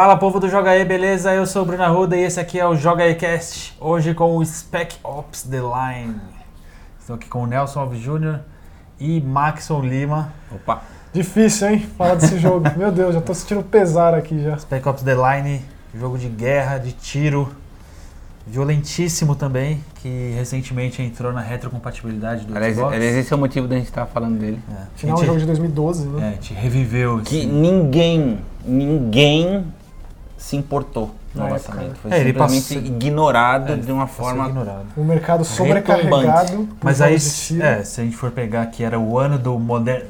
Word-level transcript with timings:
Fala 0.00 0.16
povo 0.16 0.38
do 0.38 0.48
Joga 0.48 0.78
E, 0.78 0.84
beleza? 0.84 1.34
Eu 1.34 1.44
sou 1.44 1.62
o 1.62 1.64
Bruno 1.64 1.82
Arruda 1.82 2.16
e 2.16 2.22
esse 2.22 2.38
aqui 2.38 2.56
é 2.60 2.64
o 2.64 2.76
Joga 2.76 3.04
E 3.08 3.16
Cast. 3.16 3.76
Hoje 3.80 4.14
com 4.14 4.36
o 4.36 4.46
Spec 4.46 4.94
Ops 5.02 5.42
The 5.42 5.56
Line. 5.58 6.14
Estou 7.00 7.16
aqui 7.16 7.26
com 7.28 7.42
o 7.42 7.46
Nelson 7.48 7.80
Alves 7.80 7.98
Jr. 8.00 8.38
e 9.00 9.20
Maxon 9.20 9.80
Lima. 9.80 10.32
Opa! 10.54 10.82
Difícil, 11.12 11.70
hein? 11.70 11.86
Falar 11.98 12.14
desse 12.14 12.38
jogo. 12.38 12.64
Meu 12.76 12.92
Deus, 12.92 13.12
já 13.12 13.20
tô 13.20 13.34
sentindo 13.34 13.64
pesar 13.64 14.14
aqui 14.14 14.40
já. 14.40 14.56
Spec 14.56 14.86
Ops 14.88 15.02
The 15.02 15.14
Line, 15.16 15.62
jogo 15.92 16.16
de 16.16 16.28
guerra, 16.28 16.78
de 16.78 16.92
tiro, 16.92 17.52
violentíssimo 18.46 19.34
também, 19.34 19.82
que 19.96 20.32
recentemente 20.36 21.02
entrou 21.02 21.32
na 21.32 21.40
retrocompatibilidade 21.40 22.46
do 22.46 22.56
Aliás, 22.56 22.76
Xbox. 22.76 22.94
aliás, 22.94 23.16
esse 23.16 23.32
é 23.32 23.36
o 23.36 23.38
motivo 23.40 23.66
da 23.66 23.74
gente 23.74 23.86
estar 23.86 24.06
falando 24.06 24.38
dele. 24.38 24.60
É, 24.70 24.74
Final 24.94 25.16
um 25.16 25.18
gente, 25.18 25.26
jogo 25.26 25.40
de 25.40 25.46
2012, 25.46 26.06
né? 26.06 26.22
é, 26.24 26.28
a 26.28 26.30
gente 26.34 26.54
reviveu 26.54 27.20
Que 27.24 27.38
esse- 27.38 27.46
ninguém, 27.48 28.38
ninguém 28.64 29.64
se 30.38 30.56
importou 30.56 31.10
no 31.34 31.42
Na 31.44 31.50
lançamento. 31.50 31.84
época, 31.90 31.98
Foi 32.02 32.12
É, 32.12 32.20
ele 32.20 32.30
simplesmente 32.32 32.74
passou- 32.74 32.82
ignorado 32.96 33.72
É, 33.72 33.76
de 33.76 33.92
uma 33.92 34.06
forma... 34.06 34.46
ignorado. 34.46 34.86
Um 34.96 35.04
mercado 35.04 35.44
sobrecarregado 35.44 36.68
Mas 36.82 37.00
aí, 37.02 37.14
é, 37.16 37.18
se 37.18 38.00
a 38.00 38.04
gente 38.04 38.16
for 38.16 38.30
pegar 38.30 38.66
que 38.66 38.82
era 38.82 38.98
o 38.98 39.18
ano 39.18 39.38
do 39.38 39.58
moder... 39.58 40.06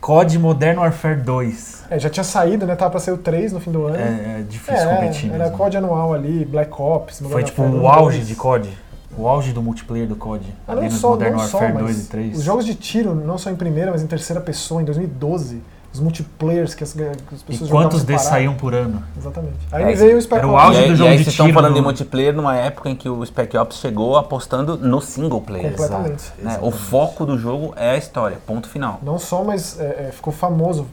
COD 0.00 0.36
Modern 0.36 0.78
Warfare 0.80 1.20
2. 1.20 1.84
É, 1.88 1.96
já 1.96 2.10
tinha 2.10 2.24
saído, 2.24 2.66
né? 2.66 2.74
Tava 2.74 2.90
pra 2.90 2.98
sair 2.98 3.14
o 3.14 3.18
3 3.18 3.52
no 3.52 3.60
fim 3.60 3.70
do 3.70 3.86
ano. 3.86 3.96
É, 3.96 4.40
é 4.40 4.44
difícil 4.48 4.74
É, 4.90 4.96
competir 4.96 5.30
era 5.32 5.44
mesmo. 5.44 5.56
COD 5.58 5.76
anual 5.76 6.12
ali, 6.12 6.44
Black 6.44 6.72
Ops, 6.76 7.20
Modern 7.20 7.40
Foi 7.40 7.44
tipo 7.44 7.62
Warfare 7.62 7.80
o 7.80 7.84
1, 7.84 7.88
auge 7.88 8.16
2. 8.18 8.28
de 8.28 8.34
COD. 8.34 8.68
O 9.16 9.28
auge 9.28 9.52
do 9.52 9.62
multiplayer 9.62 10.08
do 10.08 10.16
COD. 10.16 10.44
Ah, 10.66 10.74
não 10.74 10.90
só, 10.90 11.10
Modern 11.10 11.36
não 11.36 11.46
só, 11.46 11.58
Warfare 11.58 11.74
mas 11.74 11.82
2 11.84 12.04
e 12.04 12.08
3. 12.08 12.36
os 12.38 12.42
jogos 12.42 12.64
de 12.66 12.74
tiro, 12.74 13.14
não 13.14 13.38
só 13.38 13.48
em 13.50 13.54
primeira, 13.54 13.92
mas 13.92 14.02
em 14.02 14.06
terceira 14.08 14.40
pessoa, 14.40 14.82
em 14.82 14.84
2012, 14.84 15.62
os 15.92 16.00
multiplayers 16.00 16.74
que 16.74 16.82
as, 16.82 16.92
que 16.94 17.02
as 17.02 17.40
E 17.40 17.44
pessoas 17.44 17.70
quantos 17.70 18.00
jogavam 18.00 18.06
desses 18.06 18.26
saíam 18.28 18.54
por 18.54 18.74
ano? 18.74 19.02
Exatamente. 19.16 19.54
Aí 19.70 19.92
É, 19.92 19.94
veio 19.94 20.16
o 20.16 20.22
Spec 20.22 20.38
era 20.38 20.48
o 20.48 20.54
Ops. 20.54 20.64
auge 20.64 20.78
E 20.82 20.86
do 20.86 20.92
e 20.92 20.96
jogo 20.96 21.10
aí 21.10 21.16
de 21.18 21.24
vocês 21.24 21.32
estão 21.34 21.52
falando 21.52 21.74
de 21.74 21.80
no- 21.80 21.84
multiplayer 21.84 22.34
numa 22.34 22.56
época 22.56 22.88
em 22.88 22.96
que 22.96 23.08
o 23.08 23.24
Spec 23.26 23.56
Ops 23.56 23.76
chegou 23.78 24.16
apostando 24.16 24.76
no 24.78 25.00
single 25.00 25.40
player. 25.42 25.70
Completamente. 25.70 26.14
Exato, 26.38 26.42
né? 26.42 26.58
O 26.62 26.70
foco 26.70 27.26
do 27.26 27.38
jogo 27.38 27.74
é 27.76 27.90
a 27.90 27.96
história, 27.96 28.38
ponto 28.46 28.68
final. 28.68 29.00
Não 29.02 29.18
só, 29.18 29.44
mas 29.44 29.78
é, 29.78 30.06
é, 30.08 30.10
ficou 30.12 30.32
famoso, 30.32 30.86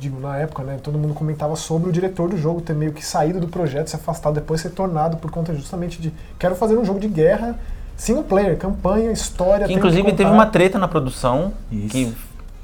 digo, 0.00 0.18
na 0.18 0.38
época, 0.38 0.62
né? 0.62 0.78
Todo 0.82 0.98
mundo 0.98 1.12
comentava 1.12 1.54
sobre 1.54 1.90
o 1.90 1.92
diretor 1.92 2.28
do 2.30 2.38
jogo 2.38 2.60
ter 2.62 2.74
meio 2.74 2.92
que 2.92 3.04
saído 3.04 3.38
do 3.38 3.48
projeto, 3.48 3.88
se 3.88 3.96
afastado, 3.96 4.34
depois 4.34 4.60
ser 4.62 4.70
tornado 4.70 5.18
por 5.18 5.30
conta 5.30 5.54
justamente 5.54 6.00
de 6.00 6.12
quero 6.38 6.56
fazer 6.56 6.76
um 6.78 6.84
jogo 6.84 6.98
de 6.98 7.08
guerra 7.08 7.58
single 7.96 8.24
player, 8.24 8.58
campanha, 8.58 9.10
história. 9.10 9.66
Que 9.66 9.72
inclusive 9.72 10.02
contar. 10.02 10.16
teve 10.16 10.30
uma 10.30 10.44
treta 10.46 10.78
na 10.78 10.86
produção 10.86 11.52
Isso. 11.72 11.88
que 11.88 12.14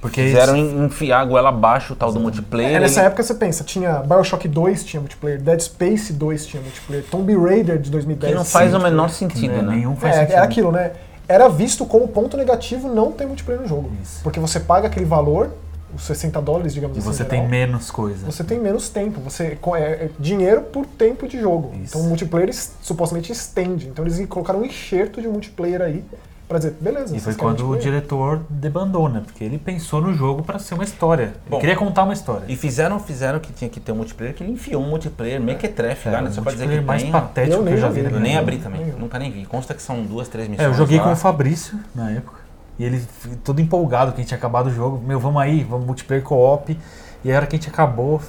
Porque 0.02 0.20
fizeram 0.20 0.56
enfiar 0.56 1.20
a 1.20 1.24
goela 1.24 1.48
abaixo 1.50 1.92
o 1.92 1.96
tal 1.96 2.12
do 2.12 2.18
multiplayer. 2.20 2.76
É, 2.76 2.80
nessa 2.80 3.00
Ele- 3.00 3.06
época 3.06 3.22
você 3.22 3.34
pensa, 3.34 3.62
tinha 3.64 4.00
Bioshock 4.00 4.46
2 4.48 4.84
tinha 4.84 5.00
multiplayer, 5.00 5.40
Dead 5.40 5.60
Space 5.60 6.12
2 6.12 6.44
tinha 6.44 6.60
multiplayer, 6.60 7.04
Tomb 7.08 7.34
Raider 7.36 7.78
de 7.78 7.88
2010 7.90 8.32
que 8.32 8.36
não 8.36 8.44
faz 8.44 8.74
o 8.74 8.80
menor 8.80 9.08
sentido, 9.10 9.52
né, 9.54 9.62
né? 9.62 9.76
nenhum 9.76 9.94
faz 9.96 10.14
É, 10.16 10.18
sentido. 10.18 10.34
era 10.34 10.44
aquilo, 10.44 10.72
né? 10.72 10.90
Era 11.28 11.48
visto 11.48 11.86
como 11.86 12.06
ponto 12.08 12.36
negativo 12.36 12.88
não 12.92 13.12
ter 13.12 13.26
multiplayer 13.26 13.62
no 13.62 13.68
jogo. 13.68 13.90
Isso. 14.02 14.20
Porque 14.24 14.40
você 14.40 14.58
paga 14.58 14.88
aquele 14.88 15.06
valor, 15.06 15.50
os 15.94 16.02
60 16.02 16.42
dólares, 16.42 16.74
digamos 16.74 16.96
E 16.96 17.00
assim. 17.00 17.08
você 17.08 17.22
geral, 17.22 17.30
tem 17.40 17.48
menos 17.48 17.90
coisa. 17.90 18.26
você 18.26 18.42
tem 18.42 18.58
menos 18.58 18.88
tempo. 18.88 19.20
Você 19.20 19.56
é, 19.76 19.78
é 19.78 20.10
dinheiro 20.18 20.62
por 20.62 20.84
tempo 20.84 21.28
de 21.28 21.40
jogo. 21.40 21.70
Isso. 21.76 21.96
Então 21.96 22.00
o 22.00 22.04
multiplayer 22.08 22.50
supostamente 22.82 23.30
estende. 23.30 23.86
Então 23.88 24.04
eles 24.04 24.26
colocaram 24.26 24.60
um 24.60 24.64
enxerto 24.64 25.22
de 25.22 25.28
multiplayer 25.28 25.80
aí 25.80 26.04
pra 26.52 26.58
dizer, 26.58 26.76
beleza. 26.80 27.16
E 27.16 27.20
foi 27.20 27.34
quando 27.34 27.68
o 27.68 27.76
diretor 27.76 28.40
debandou, 28.48 29.08
né? 29.08 29.22
Porque 29.24 29.42
ele 29.42 29.58
pensou 29.58 30.00
no 30.00 30.14
jogo 30.14 30.42
pra 30.42 30.58
ser 30.58 30.74
uma 30.74 30.84
história. 30.84 31.22
Ele 31.24 31.34
Bom, 31.50 31.58
queria 31.58 31.76
contar 31.76 32.04
uma 32.04 32.12
história. 32.12 32.44
E 32.48 32.56
fizeram, 32.56 32.98
fizeram 33.00 33.38
que 33.40 33.52
tinha 33.52 33.68
que 33.68 33.80
ter 33.80 33.92
um 33.92 33.96
multiplayer, 33.96 34.34
que 34.34 34.42
ele 34.44 34.52
enfiou 34.52 34.82
um 34.82 34.88
multiplayer 34.88 35.40
mequetrefe 35.40 36.08
É, 36.08 36.12
lá, 36.12 36.22
né? 36.22 36.30
o 36.30 36.32
Só 36.32 36.42
pra 36.42 36.52
dizer 36.52 36.64
que 36.68 36.70
multiplayer 36.74 36.86
mais 36.86 37.02
tem. 37.02 37.12
patético 37.12 37.54
Eu 37.56 37.58
que 37.58 37.64
nem 37.64 37.74
eu 37.74 37.80
já 37.80 37.88
vi 37.88 38.00
Eu 38.00 38.20
nem 38.20 38.36
abri 38.38 38.58
também, 38.58 38.84
Nenhum. 38.84 38.98
nunca 38.98 39.18
nem 39.18 39.30
vi. 39.30 39.44
Consta 39.46 39.74
que 39.74 39.82
são 39.82 40.02
duas, 40.04 40.28
três 40.28 40.48
missões. 40.48 40.66
É, 40.68 40.70
eu 40.70 40.74
joguei 40.74 40.98
lá. 40.98 41.04
com 41.04 41.12
o 41.12 41.16
Fabrício 41.16 41.78
na 41.94 42.10
época. 42.10 42.40
E 42.78 42.84
ele 42.84 43.02
todo 43.44 43.60
empolgado 43.60 44.12
que 44.12 44.18
a 44.18 44.20
gente 44.20 44.28
tinha 44.28 44.38
acabado 44.38 44.66
o 44.68 44.70
jogo. 44.74 45.02
Meu, 45.06 45.20
vamos 45.20 45.40
aí, 45.42 45.62
vamos 45.64 45.86
multiplayer 45.86 46.24
co-op. 46.24 46.76
E 47.24 47.32
a 47.32 47.36
hora 47.36 47.46
que 47.46 47.54
a 47.54 47.58
gente 47.58 47.68
acabou, 47.68 48.20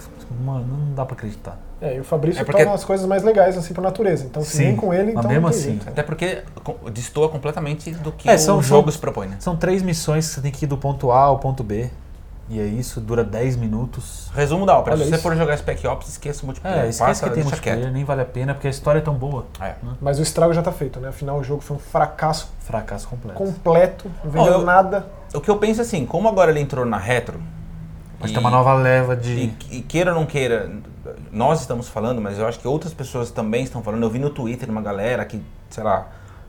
mano, 0.46 0.66
não 0.68 0.94
dá 0.96 1.06
pra 1.06 1.16
acreditar. 1.16 1.58
É, 1.84 1.98
e 1.98 2.00
o 2.00 2.04
Fabrício 2.06 2.42
É 2.42 2.46
porque- 2.46 2.62
torna 2.64 2.74
as 2.76 2.86
coisas 2.86 3.06
mais 3.06 3.24
legais 3.24 3.58
assim 3.58 3.74
por 3.74 3.82
natureza. 3.82 4.26
Então 4.26 4.42
se 4.42 4.56
Sim, 4.56 4.64
vem 4.68 4.76
com 4.78 4.94
ele, 4.94 5.12
mas 5.12 5.18
então 5.26 5.30
mesmo 5.30 5.42
não 5.42 5.50
tem 5.50 5.60
assim. 5.60 5.70
jeito. 5.72 5.90
Até 5.90 6.02
porque 6.02 6.42
destoa 6.94 7.28
completamente 7.28 7.92
do 7.92 8.12
que 8.14 8.30
É, 8.30 8.36
o 8.36 8.40
são- 8.40 8.62
jogo 8.64 8.84
são- 8.90 8.94
se 8.94 9.00
propõe, 9.00 9.28
né? 9.28 9.36
São 9.40 9.56
três 9.58 9.82
missões 9.84 10.28
que 10.30 10.36
você 10.36 10.42
tem 10.42 10.52
que 10.52 10.64
ir 10.64 10.68
do 10.68 10.78
ponto 10.78 11.12
A 11.12 11.20
ao 11.24 11.40
ponto 11.40 11.62
B. 11.64 11.90
E 12.50 12.60
é 12.60 12.64
isso, 12.66 13.00
dura 13.00 13.24
10 13.24 13.56
minutos. 13.56 14.30
Resumo 14.36 14.66
da 14.66 14.78
ópera, 14.78 14.96
Olha 14.96 15.04
se 15.06 15.10
você 15.10 15.16
isso. 15.16 15.24
for 15.24 15.36
jogar 15.36 15.58
Spec 15.58 15.86
Ops, 15.88 16.10
esqueça 16.10 16.44
o 16.44 16.46
multiplayer. 16.46 16.80
É, 16.86 16.90
esquece 16.90 17.00
Passa, 17.00 17.30
que 17.30 17.36
tem 17.36 17.44
multiplayer, 17.44 17.92
nem 17.92 18.04
vale 18.04 18.22
a 18.22 18.26
pena, 18.26 18.54
porque 18.54 18.68
a 18.68 18.70
história 18.70 19.00
é 19.00 19.02
tão 19.02 19.14
boa. 19.16 19.46
quieto. 19.54 19.78
É. 19.82 19.90
Mas 20.02 20.20
o 20.20 20.22
estrago 20.22 20.54
já 20.54 20.62
tá 20.62 20.72
feito, 20.72 21.00
né? 21.00 21.08
Afinal 21.08 21.38
o 21.40 21.44
jogo 21.44 21.62
foi 21.62 21.78
um 21.78 21.80
fracasso 21.80 22.50
Fracasso 22.60 23.08
completo. 23.08 23.38
completo, 23.38 24.12
não 24.24 24.32
vendeu 24.32 24.54
Bom, 24.54 24.60
eu- 24.60 24.66
nada. 24.66 25.08
O 25.34 25.40
que 25.40 25.50
eu 25.50 25.58
penso 25.58 25.80
é 25.80 25.84
assim, 25.84 26.06
como 26.06 26.28
agora 26.28 26.52
ele 26.52 26.60
entrou 26.60 26.86
na 26.86 26.98
retro, 26.98 27.42
Mas 28.24 28.32
e- 28.32 28.34
tem 28.34 28.40
uma 28.42 28.50
nova 28.50 28.74
leva 28.74 29.16
de. 29.16 29.32
E, 29.32 29.78
e 29.78 29.82
queira 29.82 30.12
ou 30.14 30.20
não 30.20 30.26
queira, 30.26 30.72
nós 31.32 31.62
estamos 31.62 31.88
falando, 31.90 32.20
mas 32.22 32.40
eu 32.40 32.48
acho 32.48 32.58
que 32.60 32.68
outras 32.68 32.94
pessoas 32.94 33.30
também 33.30 33.64
estão 33.64 33.84
falando. 33.84 34.02
Eu 34.02 34.10
vi 34.10 34.18
no 34.18 34.30
Twitter 34.30 34.70
uma 34.70 34.82
galera 34.82 35.24
que, 35.26 35.42
sei 35.70 35.84
lá, 35.84 36.08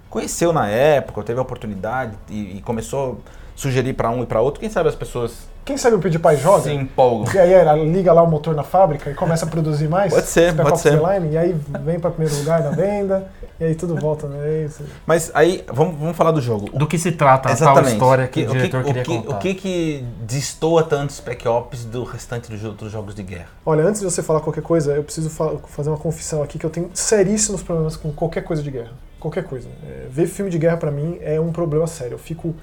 conheceu 0.08 0.52
na 0.52 0.68
época, 0.68 1.22
teve 1.22 1.38
a 1.38 1.42
oportunidade 1.42 2.16
e, 2.30 2.58
e 2.58 2.62
começou 2.62 3.20
sugerir 3.54 3.92
pra 3.94 4.10
um 4.10 4.22
e 4.22 4.26
pra 4.26 4.40
outro. 4.40 4.60
Quem 4.60 4.68
sabe 4.70 4.88
as 4.88 4.94
pessoas 4.94 5.46
Quem 5.64 5.76
sabe 5.78 5.96
o 5.96 5.98
Pedir 5.98 6.18
Pai 6.18 6.36
joga? 6.36 6.64
se 6.64 6.72
empolgam. 6.72 7.32
E 7.34 7.38
aí 7.38 7.52
ela 7.52 7.72
liga 7.74 8.12
lá 8.12 8.22
o 8.22 8.26
motor 8.30 8.54
na 8.54 8.62
fábrica 8.62 9.10
e 9.10 9.14
começa 9.14 9.46
a 9.46 9.48
produzir 9.48 9.88
mais. 9.88 10.12
Pode 10.12 10.26
ser, 10.26 10.50
Spec 10.52 10.66
pode 10.68 10.80
ser. 10.80 10.92
Line, 11.00 11.32
e 11.34 11.38
aí 11.38 11.56
vem 11.84 11.98
para 11.98 12.10
primeiro 12.10 12.36
lugar 12.38 12.62
na 12.62 12.70
venda, 12.70 13.26
e 13.58 13.64
aí 13.64 13.74
tudo 13.74 13.94
volta, 13.96 14.26
né? 14.26 14.36
É 14.46 14.64
isso. 14.66 14.82
Mas 15.06 15.30
aí, 15.32 15.64
vamos, 15.72 15.96
vamos 15.98 16.16
falar 16.16 16.32
do 16.32 16.40
jogo. 16.40 16.68
Do 16.76 16.86
que 16.86 16.98
se 16.98 17.12
trata 17.12 17.48
a 17.48 17.56
tal 17.56 17.68
Exatamente. 17.68 17.92
história 17.92 18.26
que, 18.28 18.44
Que- 18.44 18.50
o 18.50 18.52
diretor 18.52 18.82
que, 18.82 18.86
queria 18.92 19.02
o 19.02 19.04
que, 19.04 19.16
contar. 19.22 19.36
O 19.36 19.38
que 19.38 19.54
que 19.54 20.04
destoa 20.20 20.82
tanto 20.82 21.12
Spec 21.12 21.46
Ops 21.48 21.84
do 21.84 22.02
restante 22.04 22.50
dos 22.50 22.62
outros 22.64 22.90
jogos 22.92 23.14
de 23.14 23.22
guerra? 23.22 23.46
Olha, 23.64 23.84
antes 23.84 24.00
de 24.00 24.04
você 24.10 24.22
falar 24.22 24.40
qualquer 24.40 24.62
coisa, 24.62 24.92
eu 24.94 25.02
preciso 25.04 25.30
fa- 25.30 25.54
fazer 25.68 25.88
uma 25.88 25.98
confissão 25.98 26.42
aqui 26.42 26.58
que 26.58 26.66
eu 26.66 26.70
tenho 26.70 26.90
seríssimos 26.92 27.62
problemas 27.62 27.96
com 27.96 28.12
qualquer 28.12 28.42
coisa 28.42 28.62
de 28.62 28.70
guerra. 28.70 28.92
Qualquer 29.20 29.44
coisa. 29.44 29.68
É, 29.88 30.06
ver 30.10 30.26
filme 30.26 30.50
de 30.50 30.58
guerra 30.58 30.76
pra 30.76 30.90
mim 30.90 31.16
é 31.22 31.40
um 31.40 31.50
problema 31.52 31.86
sério. 31.86 32.14
Eu 32.14 32.18
fico 32.18 32.54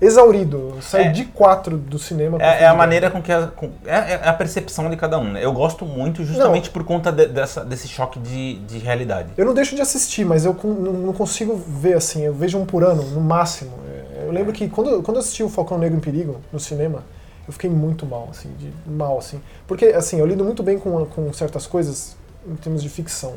exaurido. 0.00 0.74
Eu 0.92 0.98
É. 1.00 1.08
de 1.08 1.24
quatro 1.26 1.76
do 1.76 1.98
cinema. 1.98 2.38
É, 2.40 2.62
é 2.62 2.66
a 2.66 2.74
maneira 2.74 3.10
com 3.10 3.22
que 3.22 3.32
a, 3.32 3.46
com- 3.46 3.70
é, 3.84 4.12
é 4.14 4.28
a 4.28 4.32
percepção 4.32 4.88
de 4.90 4.96
cada 4.96 5.18
um. 5.18 5.32
Né? 5.32 5.44
Eu 5.44 5.52
gosto 5.52 5.84
muito 5.84 6.24
justamente 6.24 6.70
por 6.70 6.84
conta 6.84 7.10
de- 7.10 7.26
dessa, 7.26 7.64
desse 7.64 7.88
choque 7.88 8.18
de, 8.18 8.58
de 8.60 8.78
realidade. 8.78 9.30
Eu 9.36 9.44
não 9.46 9.54
deixo 9.54 9.74
de 9.74 9.82
assistir, 9.82 10.24
mas 10.24 10.44
eu 10.44 10.56
não 10.64 10.92
não 10.92 11.12
consigo 11.12 11.56
ver 11.56 11.94
assim. 11.96 12.22
Eu 12.22 12.34
vejo 12.34 12.58
um 12.58 12.66
por 12.66 12.82
ano, 12.84 13.02
no 13.02 13.20
máximo. 13.20 13.72
É, 13.88 14.24
Eu 14.26 14.32
lembro 14.32 14.52
que 14.52 14.68
quando, 14.68 15.02
quando 15.02 15.16
eu 15.16 15.20
assisti 15.20 15.42
o 15.42 15.48
Falcão 15.48 15.78
Negro 15.78 15.96
em 15.96 16.00
Perigo 16.00 16.40
no 16.52 16.58
cinema, 16.60 17.02
eu 17.46 17.52
fiquei 17.52 17.70
muito 17.70 18.04
mal, 18.04 18.28
assim, 18.30 18.50
de 18.58 18.72
mal, 18.90 19.18
assim. 19.18 19.40
Porque, 19.68 19.86
assim, 19.86 20.18
eu 20.18 20.26
lido 20.26 20.44
muito 20.44 20.62
bem 20.64 20.78
com, 20.78 21.06
com 21.06 21.32
certas 21.32 21.64
coisas 21.66 22.16
em 22.46 22.56
termos 22.56 22.82
de 22.82 22.88
ficção. 22.88 23.34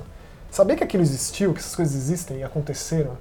Saber 0.50 0.76
que 0.76 0.84
aquilo 0.84 1.04
existiu, 1.04 1.54
que 1.54 1.60
essas 1.60 1.76
coisas 1.76 1.96
existem 1.96 2.38
e 2.40 2.44
aconteceram. 2.44 3.12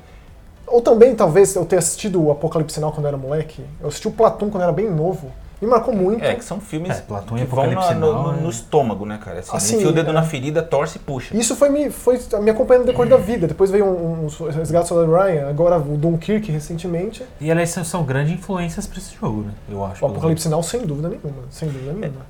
Ou 0.71 0.81
também, 0.83 1.15
talvez, 1.15 1.55
eu 1.55 1.65
ter 1.65 1.77
assistido 1.79 2.23
o 2.23 2.31
Apocalipse 2.31 2.79
Now 2.81 2.93
quando 2.93 3.05
eu 3.05 3.09
era 3.09 3.17
moleque. 3.17 3.65
Eu 3.81 3.89
assisti 3.89 4.09
o 4.09 4.11
Platum 4.13 4.49
quando 4.51 4.63
eu 4.63 4.69
era 4.69 4.73
bem 4.73 4.91
novo. 4.91 5.31
Me 5.61 5.67
marcou 5.67 5.93
muito. 5.93 6.25
É, 6.25 6.37
que 6.37 6.45
são 6.45 6.61
filmes 6.61 6.97
É, 6.97 7.01
Platão 7.01 7.37
e 7.37 7.41
que 7.41 7.47
vão 7.47 7.67
na- 7.67 7.73
Apocalipse 7.73 7.95
no, 7.99 8.23
no- 8.23 8.39
é- 8.39 8.41
no 8.43 8.49
estômago, 8.49 9.05
né, 9.05 9.19
cara? 9.21 9.41
Assim, 9.41 9.57
Assim, 9.57 9.77
enfia 9.77 9.89
o 9.89 9.93
dedo 9.93 10.11
é. 10.11 10.13
na 10.13 10.23
ferida, 10.23 10.63
torce 10.63 10.99
e 10.99 11.01
puxa. 11.01 11.37
Isso 11.37 11.57
foi 11.57 11.69
me, 11.69 11.91
foi 11.91 12.17
me 12.41 12.49
acompanhando 12.51 12.83
no 12.83 12.87
decorrer 12.93 13.11
da 13.11 13.17
vida. 13.17 13.49
Depois 13.49 13.69
veio 13.69 13.85
um, 13.85 14.27
um, 14.27 14.29
Resgate 14.51 14.85
do 14.85 14.89
Soldado 14.89 15.13
Ryan, 15.13 15.49
agora 15.49 15.77
o 15.79 15.97
Dunkirk 15.97 16.53
recentemente. 16.53 17.25
E 17.41 17.51
elas 17.51 17.71
são, 17.71 17.83
são 17.85 18.05
grandes 18.05 18.35
influências 18.35 18.87
pra 18.87 18.99
esse 18.99 19.17
jogo, 19.17 19.43
né? 19.43 19.53
Eu 19.69 19.85
acho. 19.85 20.05
O 20.05 20.09
Apocalipse 20.09 20.49
Now, 20.49 20.63
sem 20.63 20.87
dúvida 20.87 21.09
nenhuma. 21.09 21.43
Sem 21.51 21.69
dúvida 21.69 21.93
nenhuma. 21.93 22.25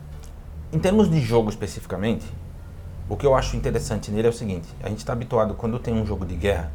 Em 0.73 0.79
termos 0.79 1.11
de 1.11 1.21
jogo 1.21 1.51
especificamente, 1.51 2.25
o 3.11 3.17
que 3.17 3.27
eu 3.27 3.35
acho 3.35 3.57
interessante 3.59 4.11
nele 4.11 4.27
é 4.27 4.31
o 4.31 4.35
seguinte: 4.35 4.69
a 4.83 4.89
gente 4.89 5.01
está 5.01 5.13
habituado 5.13 5.53
quando 5.53 5.79
tem 5.79 5.93
um 5.93 6.07
jogo 6.07 6.25
de 6.25 6.35
guerra, 6.35 6.73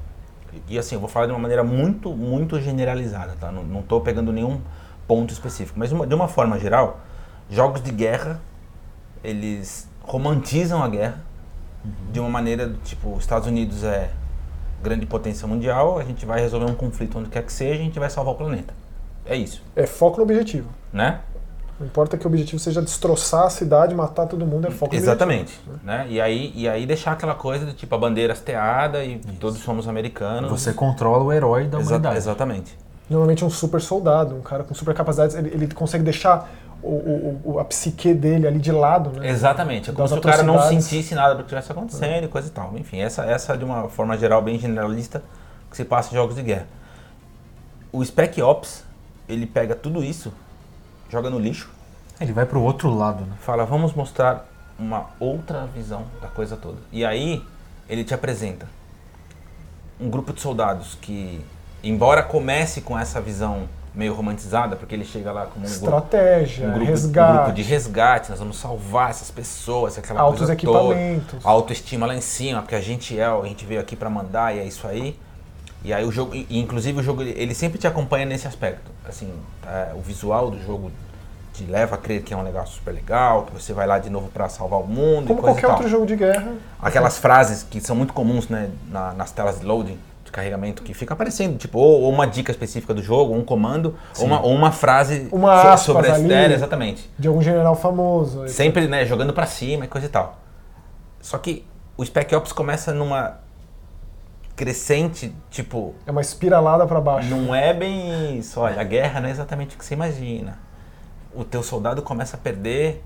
e 0.68 0.78
assim, 0.78 0.96
eu 0.96 1.00
vou 1.02 1.10
falar 1.10 1.26
de 1.28 1.32
uma 1.32 1.40
maneira 1.40 1.64
muito, 1.64 2.12
muito 2.12 2.60
generalizada, 2.60 3.36
tá? 3.40 3.52
Não, 3.52 3.82
tô 3.82 4.00
pegando 4.02 4.32
nenhum 4.32 4.60
ponto 5.08 5.34
específico, 5.34 5.78
mas 5.80 5.90
de 5.90 5.96
uma, 5.96 6.08
de 6.08 6.16
uma 6.16 6.28
forma 6.28 6.60
geral, 6.60 7.00
jogos 7.50 7.82
de 7.82 7.92
guerra, 7.92 8.40
eles 9.24 9.88
romantizam 10.04 10.84
a 10.84 10.88
guerra 10.88 11.18
de 12.12 12.20
uma 12.20 12.30
maneira 12.30 12.68
do 12.68 12.78
tipo, 12.80 13.14
os 13.14 13.20
Estados 13.20 13.48
Unidos 13.48 13.84
é 13.84 14.10
grande 14.82 15.06
potência 15.06 15.48
mundial, 15.48 15.98
a 15.98 16.04
gente 16.04 16.26
vai 16.26 16.40
resolver 16.42 16.66
um 16.70 16.76
conflito 16.76 17.18
onde 17.18 17.30
quer 17.30 17.44
que 17.44 17.52
seja, 17.52 17.80
a 17.80 17.84
gente 17.84 18.00
vai 18.00 18.10
salvar 18.10 18.34
o 18.34 18.38
planeta. 18.38 18.74
É 19.26 19.36
isso, 19.36 19.64
É 19.76 19.86
foco 19.86 20.18
no 20.18 20.24
objetivo. 20.24 20.70
né? 20.92 21.22
Não 21.84 21.88
importa 21.90 22.18
que 22.18 22.26
o 22.26 22.30
objetivo 22.30 22.58
seja 22.60 22.82
destroçar 22.82 23.44
a 23.44 23.50
cidade, 23.50 23.94
matar 23.94 24.26
todo 24.26 24.46
mundo, 24.46 24.66
é 24.68 24.72
foco 24.72 24.96
Exatamente. 24.96 25.60
objetivo. 25.68 25.80
Né? 25.86 26.08
E, 26.10 26.22
aí, 26.22 26.54
e 26.56 26.68
aí 26.68 26.86
deixar 26.86 27.12
aquela 27.12 27.36
coisa 27.36 27.66
de 27.66 27.74
tipo 27.74 27.94
a 27.94 27.98
bandeira 27.98 28.32
hasteada 28.32 29.04
e 29.04 29.20
todos 29.40 29.60
somos 29.60 29.86
americanos. 29.88 30.50
Você 30.50 30.72
controla 30.72 31.24
o 31.26 31.34
herói 31.34 31.66
da 31.68 31.78
Exa- 31.80 31.90
humanidade. 31.90 32.18
exatamente. 32.18 32.78
Normalmente 33.10 33.44
um 33.44 33.50
super 33.50 33.82
soldado, 33.82 34.34
um 34.34 34.42
cara 34.42 34.64
com 34.64 34.74
super 34.74 34.96
capacidades, 34.96 35.36
ele, 35.36 35.50
ele 35.54 35.68
consegue 35.74 36.06
deixar 36.06 36.50
o, 36.82 36.88
o- 36.88 37.42
o- 37.56 37.60
a 37.60 37.66
psique 37.66 38.14
dele 38.14 38.48
ali 38.48 38.60
de 38.60 38.72
lado, 38.72 39.10
né? 39.20 39.30
Exatamente, 39.30 39.90
é 39.90 39.94
como 39.94 40.04
Das 40.08 40.12
se 40.12 40.18
o 40.18 40.22
cara 40.22 40.42
não 40.42 40.62
sentisse 40.62 41.14
nada 41.14 41.34
do 41.36 41.40
que 41.40 41.44
estivesse 41.54 41.70
acontecendo 41.72 42.24
e 42.24 42.28
coisa 42.30 42.48
e 42.48 42.52
tal. 42.52 42.72
Enfim, 42.78 43.00
essa, 43.02 43.26
essa 43.26 43.58
de 43.58 43.66
uma 43.66 43.90
forma 43.90 44.18
geral 44.18 44.42
bem 44.42 44.58
generalista 44.58 45.22
que 45.70 45.76
se 45.76 45.84
passa 45.84 46.12
em 46.12 46.16
jogos 46.16 46.36
de 46.36 46.44
guerra. 46.44 46.66
O 47.92 48.04
Spec 48.06 48.42
Ops, 48.42 48.86
ele 49.28 49.46
pega 49.46 49.76
tudo 49.76 50.02
isso, 50.02 50.32
joga 51.14 51.30
no 51.30 51.40
lixo, 51.40 51.70
Ele 52.20 52.34
vai 52.34 52.46
pro 52.46 52.62
outro 52.62 52.90
lado, 52.94 53.24
né? 53.24 53.34
fala, 53.40 53.66
vamos 53.66 53.94
mostrar 53.94 54.50
uma 54.78 55.08
outra 55.20 55.68
visão 55.68 56.06
da 56.20 56.28
coisa 56.28 56.58
toda. 56.58 56.78
E 56.92 57.06
aí, 57.06 57.44
ele 57.88 58.04
te 58.04 58.14
apresenta 58.14 58.68
um 60.00 60.10
grupo 60.10 60.34
de 60.34 60.42
soldados 60.42 60.98
que, 61.00 61.40
embora 61.84 62.24
comece 62.24 62.82
com 62.82 62.98
essa 62.98 63.22
visão 63.22 63.70
meio 63.94 64.16
romantizada, 64.16 64.76
porque 64.76 64.96
ele 64.96 65.06
chega 65.06 65.32
lá 65.32 65.46
como 65.46 65.68
um 65.68 65.70
grupo 65.70 65.86
Estratégia, 65.86 66.68
um 66.68 66.72
grupo, 66.72 66.86
um 66.86 66.88
resgate, 66.88 67.34
grupo 67.38 67.52
de 67.54 67.62
resgate, 67.62 68.30
nós 68.32 68.40
vamos 68.40 68.58
salvar 68.58 69.12
essas 69.12 69.30
pessoas, 69.30 69.96
aquela 70.00 70.20
altos 70.20 70.40
coisa 70.40 70.54
equipamentos. 70.54 71.44
toda, 71.44 71.48
autoestima 71.48 72.08
lá 72.08 72.16
em 72.16 72.22
cima, 72.22 72.62
porque 72.64 72.74
a 72.74 72.82
gente 72.82 73.18
é, 73.20 73.26
a 73.26 73.42
gente 73.44 73.64
veio 73.66 73.80
aqui 73.80 73.96
pra 73.96 74.10
mandar 74.10 74.56
e 74.56 74.60
é 74.60 74.66
isso 74.66 74.88
aí. 74.88 75.16
E 75.84 75.94
aí 75.94 76.04
o 76.04 76.12
jogo, 76.12 76.34
e, 76.34 76.48
inclusive 76.50 77.00
o 77.00 77.04
jogo, 77.04 77.22
ele 77.22 77.54
sempre 77.54 77.78
te 77.78 77.86
acompanha 77.86 78.26
nesse 78.26 78.48
aspecto. 78.48 78.93
Assim, 79.08 79.32
é, 79.66 79.92
o 79.96 80.02
visual 80.02 80.50
do 80.50 80.62
jogo 80.64 80.92
te 81.54 81.66
leva 81.66 81.96
a 81.96 81.98
crer 81.98 82.24
que 82.24 82.34
é 82.34 82.38
um 82.38 82.42
negócio 82.44 82.74
super 82.76 82.92
legal, 82.94 83.44
que 83.44 83.54
você 83.54 83.74
vai 83.74 83.86
lá 83.86 84.00
de 84.00 84.10
novo 84.10 84.30
pra 84.30 84.50
salvar 84.50 84.80
o 84.80 84.88
mundo 84.88 85.28
Como 85.28 85.40
e 85.40 85.42
qualquer 85.44 85.68
outro 85.68 85.88
jogo 85.88 86.06
de 86.06 86.16
guerra. 86.16 86.54
Aquelas 86.82 87.18
frases 87.20 87.64
que 87.64 87.80
são 87.80 87.96
muito 87.96 88.14
comuns, 88.14 88.48
né, 88.50 88.70
na- 88.90 89.14
nas 89.14 89.32
telas 89.32 89.60
de 89.60 89.66
loading, 89.66 90.00
de 90.26 90.32
carregamento, 90.32 90.82
que 90.82 90.94
fica 90.96 91.14
aparecendo, 91.14 91.58
tipo, 91.58 91.78
ou, 91.78 92.02
ou 92.04 92.12
uma 92.12 92.26
dica 92.26 92.50
específica 92.52 92.92
do 92.94 93.04
jogo, 93.04 93.34
ou 93.34 93.38
um 93.40 93.44
comando, 93.46 93.96
ou 94.18 94.26
uma, 94.26 94.42
ou 94.42 94.52
uma 94.52 94.72
frase 94.72 95.28
Uma 95.32 95.78
so- 95.78 95.86
sobre 95.94 96.08
a 96.10 96.18
história, 96.18 96.54
exatamente. 96.56 97.08
De 97.20 97.28
algum 97.28 97.42
general 97.42 97.76
famoso. 97.76 98.48
Sempre, 98.48 98.88
né, 98.88 99.06
jogando 99.06 99.32
pra 99.34 99.46
cima 99.46 99.86
e 99.86 99.88
coisa 99.88 100.08
e 100.08 100.10
tal. 100.10 100.38
Só 101.22 101.38
que 101.38 101.64
o 101.96 102.04
Spec 102.04 102.34
Ops 102.36 102.52
começa 102.52 102.92
numa 102.94 103.36
crescente, 104.56 105.36
tipo, 105.50 105.94
É 106.06 106.12
uma 106.12 106.22
espiralada 106.22 106.86
pra 106.86 107.02
baixo. 107.02 107.30
não 107.30 107.54
é 107.54 107.74
bem 107.74 108.38
isso. 108.38 108.60
Olha, 108.60 108.80
a 108.80 108.84
guerra 108.84 109.20
não 109.20 109.28
é 109.30 109.32
exatamente 109.32 109.76
o 109.76 109.80
que 109.80 109.86
você 109.86 109.94
imagina. 109.94 110.58
O 111.34 111.44
teu 111.44 111.64
soldado 111.64 112.02
começa 112.02 112.38
a 112.38 112.40
perder 112.40 113.04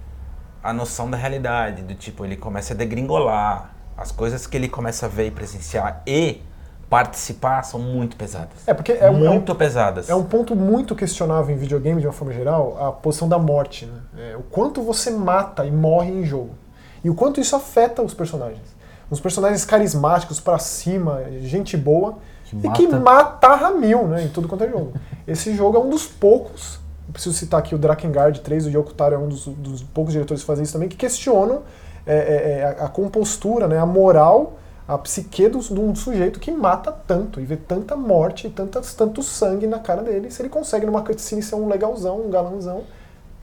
a 0.63 0.73
noção 0.73 1.09
da 1.09 1.15
realidade, 1.15 1.81
do 1.83 1.93
tipo, 1.95 2.25
ele 2.25 2.35
começa 2.35 2.73
a 2.73 2.75
degringolar. 2.77 3.71
As 3.95 4.11
coisas 4.11 4.45
que 4.45 4.57
ele 4.57 4.67
começa 4.67 5.05
a 5.05 5.09
ver 5.09 5.27
e 5.27 5.31
presenciar 5.31 6.01
e 6.05 6.41
participar 6.89 7.63
são 7.63 7.79
muito 7.79 8.15
pesadas. 8.15 8.67
É 8.67 8.73
porque 8.73 8.91
é, 8.93 9.09
um- 9.09 9.25
é 9.25 9.29
um, 9.29 9.33
muito 9.33 9.53
pesadas. 9.55 10.09
é 10.09 10.15
um 10.15 10.23
ponto 10.23 10.55
muito 10.55 10.95
questionável 10.95 11.55
em 11.55 11.57
videogame, 11.57 11.99
de 12.01 12.07
uma 12.07 12.13
forma 12.13 12.33
geral, 12.33 12.77
a 12.81 12.91
posição 12.91 13.27
da 13.27 13.37
morte. 13.39 13.85
Né? 13.85 14.31
É, 14.33 14.37
o 14.37 14.41
quanto 14.43 14.81
você 14.81 15.09
mata 15.11 15.65
e 15.65 15.71
morre 15.71 16.11
em 16.11 16.23
jogo. 16.25 16.55
E 17.03 17.09
o 17.09 17.15
quanto 17.15 17.39
isso 17.39 17.55
afeta 17.55 18.01
os 18.01 18.13
personagens. 18.13 18.75
Os 19.09 19.19
personagens 19.19 19.63
carismáticos, 19.65 20.39
pra 20.39 20.57
cima, 20.59 21.23
gente 21.41 21.77
boa, 21.77 22.15
Que 22.45 22.55
e 22.67 22.71
que 22.71 22.87
mata. 22.87 23.47
a 23.47 23.71
mil 23.71 24.07
né, 24.07 24.23
em 24.25 24.29
tudo 24.29 24.47
quanto 24.47 24.63
é 24.63 24.69
jogo. 24.69 24.93
Esse 25.27 25.55
jogo 25.55 25.77
é 25.77 25.79
um 25.79 25.89
dos 25.89 26.05
poucos, 26.05 26.79
eu 27.07 27.13
preciso 27.13 27.35
citar 27.35 27.59
aqui 27.59 27.73
o 27.73 27.77
Drakengard 27.77 28.39
3, 28.41 28.65
o 28.65 28.69
Yoko 28.69 28.93
Taro 28.93 29.15
é 29.15 29.17
um 29.17 29.27
dos, 29.29 29.45
dos 29.45 29.81
poucos 29.81 30.13
diretores 30.13 30.41
que 30.43 30.47
fazem 30.47 30.63
isso 30.63 30.73
também, 30.73 30.89
que 30.89 30.97
questionam 30.97 31.61
é, 32.05 32.15
é, 32.15 32.59
é, 32.59 32.63
a, 32.81 32.85
a 32.85 32.89
compostura, 32.89 33.67
né, 33.67 33.77
a 33.79 33.85
moral, 33.85 34.57
a 34.87 34.97
psique 34.97 35.49
do- 35.49 35.59
de 35.59 35.79
um 35.79 35.93
sujeito 35.95 36.39
que 36.39 36.49
mata 36.51 36.91
tanto 36.91 37.41
e 37.41 37.45
vê 37.45 37.57
tanta 37.57 37.95
morte 37.97 38.47
e 38.47 38.49
tantas, 38.49 38.93
tanto 38.93 39.21
sangue 39.21 39.67
na 39.67 39.79
cara 39.79 40.01
dele. 40.01 40.31
Se 40.31 40.41
ele 40.41 40.47
consegue 40.49 40.85
numa 40.85 41.01
cutscene 41.01 41.41
ser 41.43 41.55
um 41.55 41.67
legalzão, 41.67 42.21
um 42.25 42.29
galanzão, 42.29 42.83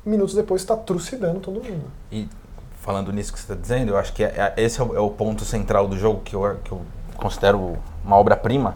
minutos 0.06 0.34
depois 0.34 0.62
está 0.62 0.74
trucidando 0.76 1.40
todo 1.40 1.54
mundo. 1.62 1.84
E 2.10 2.26
falando 2.84 3.10
nisso 3.12 3.32
que 3.32 3.38
você 3.40 3.44
está 3.50 3.54
dizendo, 3.60 3.90
eu 3.92 3.98
acho 3.98 4.12
que 4.12 4.22
é- 4.22 4.52
é- 4.56 4.62
esse 4.62 4.78
é 4.78 4.84
o, 4.84 4.94
é 4.94 5.00
o 5.00 5.08
ponto 5.08 5.42
central 5.44 5.88
do 5.88 5.96
jogo 5.96 6.20
que 6.22 6.36
eu, 6.36 6.58
que 6.62 6.70
eu 6.70 6.82
considero 7.16 7.78
uma 8.04 8.16
obra-prima. 8.16 8.74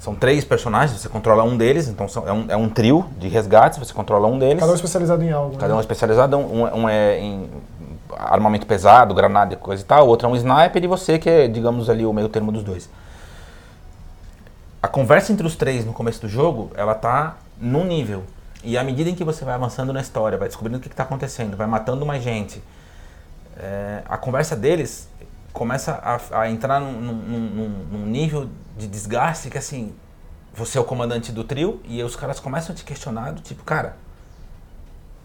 São 0.00 0.14
três 0.16 0.44
personagens, 0.44 1.00
você 1.00 1.08
controla 1.08 1.44
um 1.44 1.56
deles, 1.56 1.86
então 1.86 2.08
são- 2.08 2.26
é, 2.26 2.32
um, 2.32 2.46
é 2.48 2.56
um 2.56 2.68
trio 2.68 3.06
de 3.18 3.28
resgates, 3.28 3.78
você 3.78 3.94
controla 3.94 4.26
um 4.26 4.36
deles. 4.38 4.58
Cada 4.58 4.72
um 4.72 4.74
especializado 4.74 5.22
em 5.22 5.30
algo. 5.30 5.56
Cada 5.58 5.72
um 5.72 5.76
é 5.76 5.78
né? 5.78 5.80
especializado, 5.82 6.36
um, 6.38 6.62
um 6.64 6.88
é 6.88 7.20
em 7.20 7.48
armamento 8.18 8.66
pesado, 8.66 9.14
granada 9.14 9.54
e 9.54 9.56
coisa 9.56 9.82
e 9.82 9.86
tal, 9.86 10.06
o 10.06 10.08
outro 10.08 10.26
é 10.26 10.30
um 10.30 10.34
sniper 10.34 10.82
e 10.82 10.86
você 10.88 11.18
que 11.18 11.30
é, 11.30 11.46
digamos 11.46 11.88
ali, 11.88 12.04
o 12.04 12.12
meio 12.12 12.28
termo 12.28 12.50
dos 12.50 12.64
dois. 12.64 12.90
A 14.82 14.88
conversa 14.88 15.32
entre 15.32 15.46
os 15.46 15.54
três 15.54 15.84
no 15.84 15.92
começo 15.92 16.20
do 16.22 16.28
jogo, 16.28 16.70
ela 16.74 16.94
tá 16.94 17.36
num 17.60 17.84
nível. 17.84 18.24
E 18.62 18.76
à 18.76 18.84
medida 18.84 19.08
em 19.10 19.14
que 19.14 19.24
você 19.24 19.44
vai 19.44 19.54
avançando 19.54 19.92
na 19.92 20.00
história, 20.00 20.36
vai 20.36 20.48
descobrindo 20.48 20.78
o 20.78 20.80
que 20.80 20.88
está 20.88 21.02
acontecendo, 21.02 21.56
vai 21.56 21.66
matando 21.66 22.04
mais 22.04 22.22
gente, 22.22 22.62
é, 23.56 24.02
a 24.06 24.16
conversa 24.16 24.54
deles 24.56 25.08
começa 25.52 25.92
a, 25.92 26.42
a 26.42 26.50
entrar 26.50 26.80
num, 26.80 26.92
num- 26.92 27.68
num- 27.90 28.06
nível 28.06 28.48
de 28.76 28.86
desgaste 28.86 29.50
que 29.50 29.58
assim, 29.58 29.92
você 30.54 30.78
é 30.78 30.80
o 30.80 30.84
comandante 30.84 31.32
do 31.32 31.42
trio 31.42 31.80
e 31.84 32.02
os 32.02 32.14
caras 32.16 32.38
começam 32.38 32.72
a 32.72 32.76
te 32.76 32.84
questionar 32.84 33.32
do 33.32 33.40
tipo, 33.40 33.64
cara, 33.64 33.96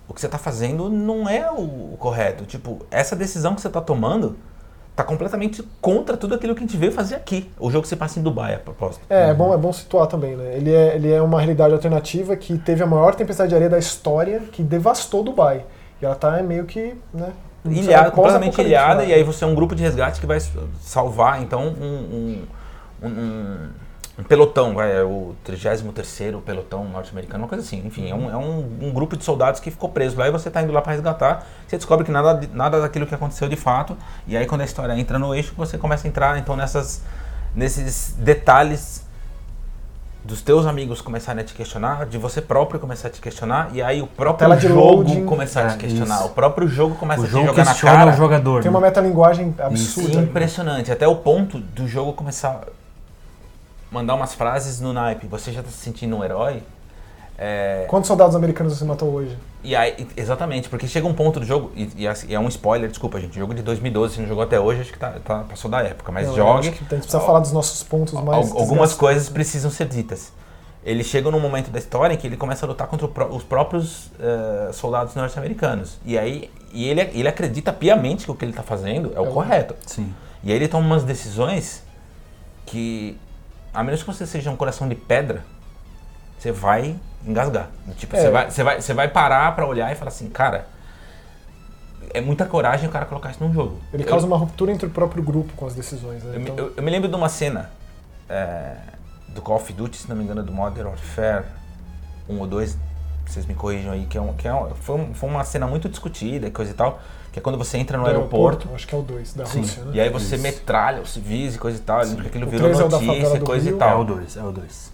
o 0.07 0.13
que 0.13 0.19
você 0.21 0.27
está 0.27 0.37
fazendo 0.37 0.89
não 0.89 1.27
é 1.27 1.51
o, 1.51 1.93
o 1.93 1.97
correto. 1.99 2.45
Tipo, 2.45 2.85
essa 2.91 3.15
decisão 3.15 3.55
que 3.55 3.61
você 3.61 3.67
está 3.67 3.81
tomando 3.81 4.37
tá 4.95 5.03
completamente 5.03 5.61
contra 5.81 6.15
tudo 6.15 6.35
aquilo 6.35 6.55
que 6.55 6.63
a 6.63 6.65
gente 6.67 6.77
veio 6.77 6.91
fazer 6.91 7.15
aqui. 7.15 7.51
O 7.59 7.69
jogo 7.69 7.85
se 7.85 7.95
passa 7.95 8.19
em 8.19 8.23
Dubai, 8.23 8.55
a 8.55 8.59
propósito. 8.59 9.05
É, 9.09 9.29
é 9.29 9.33
bom, 9.33 9.53
é 9.53 9.57
bom 9.57 9.73
situar 9.73 10.07
também, 10.07 10.35
né? 10.35 10.55
Ele 10.55 10.73
é, 10.73 10.95
ele 10.95 11.11
é 11.11 11.21
uma 11.21 11.39
realidade 11.39 11.73
alternativa 11.73 12.35
que 12.35 12.57
teve 12.57 12.81
a 12.81 12.85
maior 12.85 13.13
tempestade 13.13 13.49
de 13.49 13.55
areia 13.55 13.69
da 13.69 13.77
história, 13.79 14.39
que 14.51 14.63
devastou 14.63 15.23
Dubai. 15.23 15.65
E 16.01 16.05
ela 16.05 16.15
tá 16.15 16.41
meio 16.41 16.65
que, 16.65 16.93
né? 17.13 17.33
ilhada, 17.65 18.11
completamente 18.11 18.61
ilhada, 18.61 19.01
lá. 19.01 19.05
e 19.05 19.13
aí 19.13 19.23
você 19.23 19.43
é 19.43 19.47
um 19.47 19.55
grupo 19.55 19.75
de 19.75 19.83
resgate 19.83 20.19
que 20.19 20.25
vai 20.27 20.39
salvar, 20.79 21.41
então, 21.41 21.61
um, 21.67 21.83
um, 21.83 22.43
um, 23.03 23.07
um- 23.07 23.69
um 24.17 24.23
pelotão, 24.23 24.73
vai, 24.73 24.97
é 24.97 25.03
o 25.03 25.35
33º 25.45 26.41
pelotão 26.41 26.85
norte-americano, 26.85 27.43
uma 27.43 27.49
coisa 27.49 27.63
assim, 27.63 27.81
enfim, 27.85 28.09
é, 28.09 28.15
um, 28.15 28.29
é 28.29 28.37
um, 28.37 28.59
um 28.83 28.91
grupo 28.91 29.17
de 29.17 29.23
soldados 29.25 29.59
que 29.59 29.69
ficou 29.69 29.89
preso 29.89 30.17
lá 30.17 30.27
e 30.27 30.31
você 30.31 30.47
está 30.47 30.61
indo 30.61 30.71
lá 30.71 30.81
para 30.81 30.93
resgatar, 30.93 31.45
você 31.67 31.75
descobre 31.75 32.05
que 32.05 32.11
nada, 32.11 32.47
nada 32.53 32.79
daquilo 32.79 33.05
que 33.05 33.13
aconteceu 33.13 33.49
de 33.49 33.57
fato, 33.57 33.97
e 34.25 34.37
aí 34.37 34.45
quando 34.45 34.61
a 34.61 34.65
história 34.65 34.97
entra 34.97 35.19
no 35.19 35.35
eixo, 35.35 35.53
você 35.57 35.77
começa 35.77 36.07
a 36.07 36.09
entrar, 36.09 36.37
então, 36.37 36.55
nessas, 36.55 37.01
nesses 37.53 38.13
detalhes 38.17 39.03
dos 40.23 40.41
teus 40.41 40.65
amigos 40.65 41.01
começarem 41.01 41.41
a 41.41 41.45
te 41.45 41.53
questionar, 41.53 42.05
de 42.05 42.17
você 42.17 42.41
próprio 42.41 42.79
começar 42.79 43.09
a 43.09 43.11
te 43.11 43.21
questionar, 43.21 43.69
e 43.73 43.81
aí 43.81 44.01
o 44.01 44.07
próprio 44.07 44.47
Tela 44.47 44.59
jogo 44.59 44.79
loading. 44.79 45.25
começar 45.25 45.65
a 45.65 45.67
te 45.67 45.75
É, 45.75 45.77
questionar, 45.77 46.15
isso. 46.15 46.25
o 46.25 46.29
próprio 46.29 46.67
jogo 46.67 46.95
começa 46.95 47.21
O 47.21 47.25
a 47.25 47.27
te 47.27 47.31
jogo 47.31 47.45
jogar 47.47 47.65
na 47.65 47.75
cara. 47.75 48.11
o 48.11 48.17
jogador. 48.17 48.63
Tem 48.63 48.71
né? 48.71 48.77
uma 48.77 48.83
metalinguagem 48.83 49.53
absurda. 49.59 50.19
Impressionante, 50.21 50.91
até 50.91 51.07
o 51.07 51.17
ponto 51.17 51.59
do 51.59 51.87
jogo 51.87 52.13
começar 52.13 52.61
mandar 53.95 54.13
umas 54.15 54.33
frases 54.35 54.79
no 54.81 54.91
naipe. 54.93 55.25
Você 55.27 55.51
já 55.51 55.63
tá 55.63 55.69
se 55.69 55.77
sentindo 55.77 56.15
um 56.17 56.23
herói? 56.23 56.61
É, 57.37 57.85
Quantos 57.89 58.07
soldados 58.07 58.35
americanos 58.35 58.77
você 58.77 58.85
matou 58.85 59.09
hoje? 59.11 59.35
e 59.61 59.75
aí, 59.75 60.07
exatamente, 60.15 60.69
porque 60.69 60.87
chega 60.87 61.05
um 61.07 61.13
ponto 61.13 61.39
do 61.39 61.45
jogo, 61.45 61.71
e, 61.75 61.89
e 61.97 62.07
assim, 62.07 62.31
é 62.33 62.39
um 62.39 62.47
spoiler, 62.47 62.87
desculpa 62.87 63.19
gente, 63.19 63.37
jogo 63.37 63.53
de 63.53 63.61
2012, 63.63 64.13
se 64.13 64.21
não 64.21 64.27
jogou 64.27 64.43
até 64.43 64.59
hoje, 64.59 64.81
acho 64.81 64.93
que 64.93 64.99
tá, 64.99 65.15
tá- 65.25 65.39
passou 65.49 65.69
da 65.71 65.81
época, 65.81 66.11
mas 66.11 66.27
Não, 66.27 66.35
jogue. 66.35 66.59
acho 66.69 66.71
que 66.71 66.75
a 66.75 66.79
gente 66.79 66.87
precisa 66.87 67.19
falar 67.19 67.39
dos 67.39 67.51
nossos 67.51 67.81
pontos 67.83 68.13
mais. 68.13 68.51
Al- 68.51 68.59
algumas 68.59 68.93
coisas 68.93 69.27
precisam 69.27 69.71
ser 69.71 69.87
ditas. 69.87 70.31
Ele 70.83 71.03
chega 71.03 71.31
num 71.31 71.39
momento 71.39 71.71
da 71.71 71.79
história 71.79 72.13
em 72.13 72.17
que 72.17 72.27
ele 72.27 72.37
começa 72.37 72.63
a 72.65 72.69
lutar 72.69 72.87
contra 72.87 73.07
os 73.27 73.43
próprios 73.43 74.11
eh, 74.19 74.69
soldados 74.71 75.15
norte-americanos. 75.15 75.97
E 76.05 76.15
aí 76.17 76.49
e 76.71 76.87
ele, 76.87 77.01
ele 77.01 77.27
acredita 77.27 77.73
piamente 77.73 78.25
que 78.25 78.31
o 78.31 78.35
que 78.35 78.45
ele 78.45 78.51
está 78.51 78.61
fazendo 78.63 79.11
é 79.15 79.19
o 79.19 79.25
É 79.25 79.29
correto. 79.31 79.75
Sim. 79.87 80.13
E 80.43 80.51
aí 80.51 80.55
ele 80.57 80.67
toma 80.67 80.85
umas 80.85 81.03
decisões 81.03 81.83
que, 82.67 83.17
a 83.75 83.83
menos 83.83 84.01
que 84.01 84.07
você 84.07 84.25
seja 84.25 84.49
um 84.49 84.55
coração 84.55 84.87
de 84.87 84.95
pedra, 84.95 85.43
você 86.39 86.51
vai 86.51 86.95
engasgar. 87.25 87.69
Tipo, 87.97 88.15
É. 88.15 88.21
você, 88.21 88.29
vai, 88.29 88.49
você, 88.51 88.63
vai, 88.63 88.81
você 88.81 88.93
vai 88.93 89.07
parar 89.07 89.55
pra 89.55 89.65
olhar 89.65 89.91
e 89.91 89.95
falar 89.95 90.09
assim, 90.09 90.29
cara, 90.29 90.67
é 92.13 92.21
muita 92.21 92.45
coragem 92.45 92.87
o 92.87 92.91
cara 92.91 93.05
colocar 93.05 93.31
isso 93.31 93.43
num 93.43 93.53
jogo. 93.53 93.79
Ele 93.93 94.03
Eu- 94.03 94.07
causa 94.07 94.25
uma 94.25 94.37
ruptura 94.37 94.71
entre 94.71 94.85
o 94.87 94.89
próprio 94.89 95.21
grupo 95.21 95.53
com 95.55 95.65
as 95.67 95.73
decisões. 95.75 96.23
Né? 96.23 96.35
eu, 96.35 96.39
me- 96.39 96.49
Então, 96.49 96.65
eu- 96.65 96.73
eu 96.77 96.83
me 96.83 96.89
lembro 96.91 97.09
de 97.09 97.15
uma 97.15 97.29
cena 97.29 97.69
é, 98.29 98.75
do 99.29 99.41
Call 99.41 99.57
of 99.57 99.71
Duty, 99.71 99.97
se 99.97 100.09
não 100.09 100.15
me 100.15 100.23
engano, 100.23 100.41
do 100.41 100.51
Modern 100.51 100.87
Warfare 100.87 101.45
1 102.27 102.39
ou 102.39 102.47
2, 102.47 102.77
vocês 103.31 103.45
me 103.45 103.53
corrijam 103.55 103.91
aí, 103.93 104.05
que, 104.05 104.17
é 104.17 104.21
um, 104.21 104.33
que 104.33 104.47
é 104.47 104.53
um- 104.53 104.69
foi, 104.75 104.95
um- 104.95 105.13
foi 105.13 105.29
uma 105.29 105.43
cena 105.43 105.65
muito 105.67 105.87
discutida 105.89 106.49
coisa 106.51 106.71
e 106.71 106.73
tal, 106.73 106.99
que 107.31 107.39
é 107.39 107.41
quando 107.41 107.57
você 107.57 107.77
entra 107.77 107.97
no 107.97 108.03
do 108.03 108.09
aeroporto, 108.09 108.69
Acho 108.73 108.87
que 108.87 108.95
é 108.95 108.97
o 108.97 109.01
2, 109.01 109.33
da 109.33 109.45
Sim, 109.45 109.59
Rússia, 109.59 109.83
né? 109.83 109.91
e 109.93 109.99
aí 110.01 110.09
você 110.09 110.35
Isso. 110.35 110.43
metralha 110.43 111.01
os 111.01 111.11
civis 111.13 111.55
e 111.55 111.57
coisa 111.57 111.77
e 111.77 111.81
tal, 111.81 112.01
que 112.01 112.27
aquilo 112.27 112.47
O 112.47 112.49
virou 112.49 112.69
é 112.69 112.73
notícia 112.77 113.35
e 113.35 113.39
do 113.39 113.45
coisa 113.45 113.65
Rio. 113.65 113.73
e 113.73 113.75
É 113.75 113.79
tal. 113.79 114.01
o 114.01 114.03
2, 114.05 114.37
é 114.37 114.43
o 114.43 114.51
2. 114.51 114.91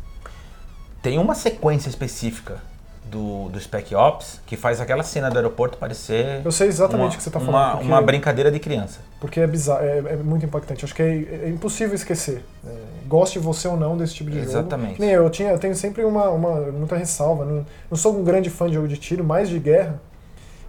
Tem 1.01 1.17
uma 1.17 1.35
sequência 1.35 1.89
específica 1.89 2.61
do, 3.05 3.49
do 3.49 3.59
Spec 3.59 3.93
Ops 3.93 4.39
que 4.45 4.55
faz 4.55 4.79
aquela 4.79 5.03
cena 5.03 5.29
do 5.29 5.35
aeroporto 5.37 5.77
parecer 5.77 6.41
Eu 6.45 6.51
sei 6.51 6.67
exatamente 6.67 7.07
uma, 7.07 7.13
o 7.13 7.17
que 7.17 7.23
você 7.23 7.29
está 7.29 7.39
uma, 7.39 7.51
falando. 7.51 7.71
porque- 7.73 7.87
uma 7.87 8.01
brincadeira 8.01 8.51
de 8.51 8.59
criança. 8.59 8.99
Porque 9.19 9.39
é 9.39 9.47
bizarro, 9.47 9.83
é, 9.83 9.97
é 9.97 10.15
muito 10.17 10.45
impactante. 10.45 10.85
Acho 10.85 10.95
que 10.95 11.01
é, 11.01 11.45
é 11.45 11.49
impossível 11.49 11.93
esquecer. 11.93 12.43
É, 12.65 12.69
goste 13.07 13.37
você 13.39 13.67
ou 13.67 13.75
não 13.77 13.97
desse 13.97 14.13
tipo 14.15 14.29
de 14.31 14.37
jogo. 14.39 14.49
Exatamente. 14.49 14.99
Nem 14.99 15.09
eu, 15.11 15.23
eu, 15.23 15.29
tinha, 15.29 15.49
eu 15.51 15.59
tenho 15.59 15.75
sempre 15.75 16.03
uma, 16.05 16.29
uma 16.29 16.61
muita 16.71 16.95
ressalva. 16.95 17.43
Não, 17.45 17.65
não 17.89 17.97
sou 17.97 18.17
um 18.17 18.23
grande 18.23 18.49
fã 18.49 18.67
de 18.67 18.73
jogo 18.75 18.87
de 18.87 18.97
tiro, 18.97 19.23
mais 19.23 19.49
de 19.49 19.59
guerra. 19.59 19.99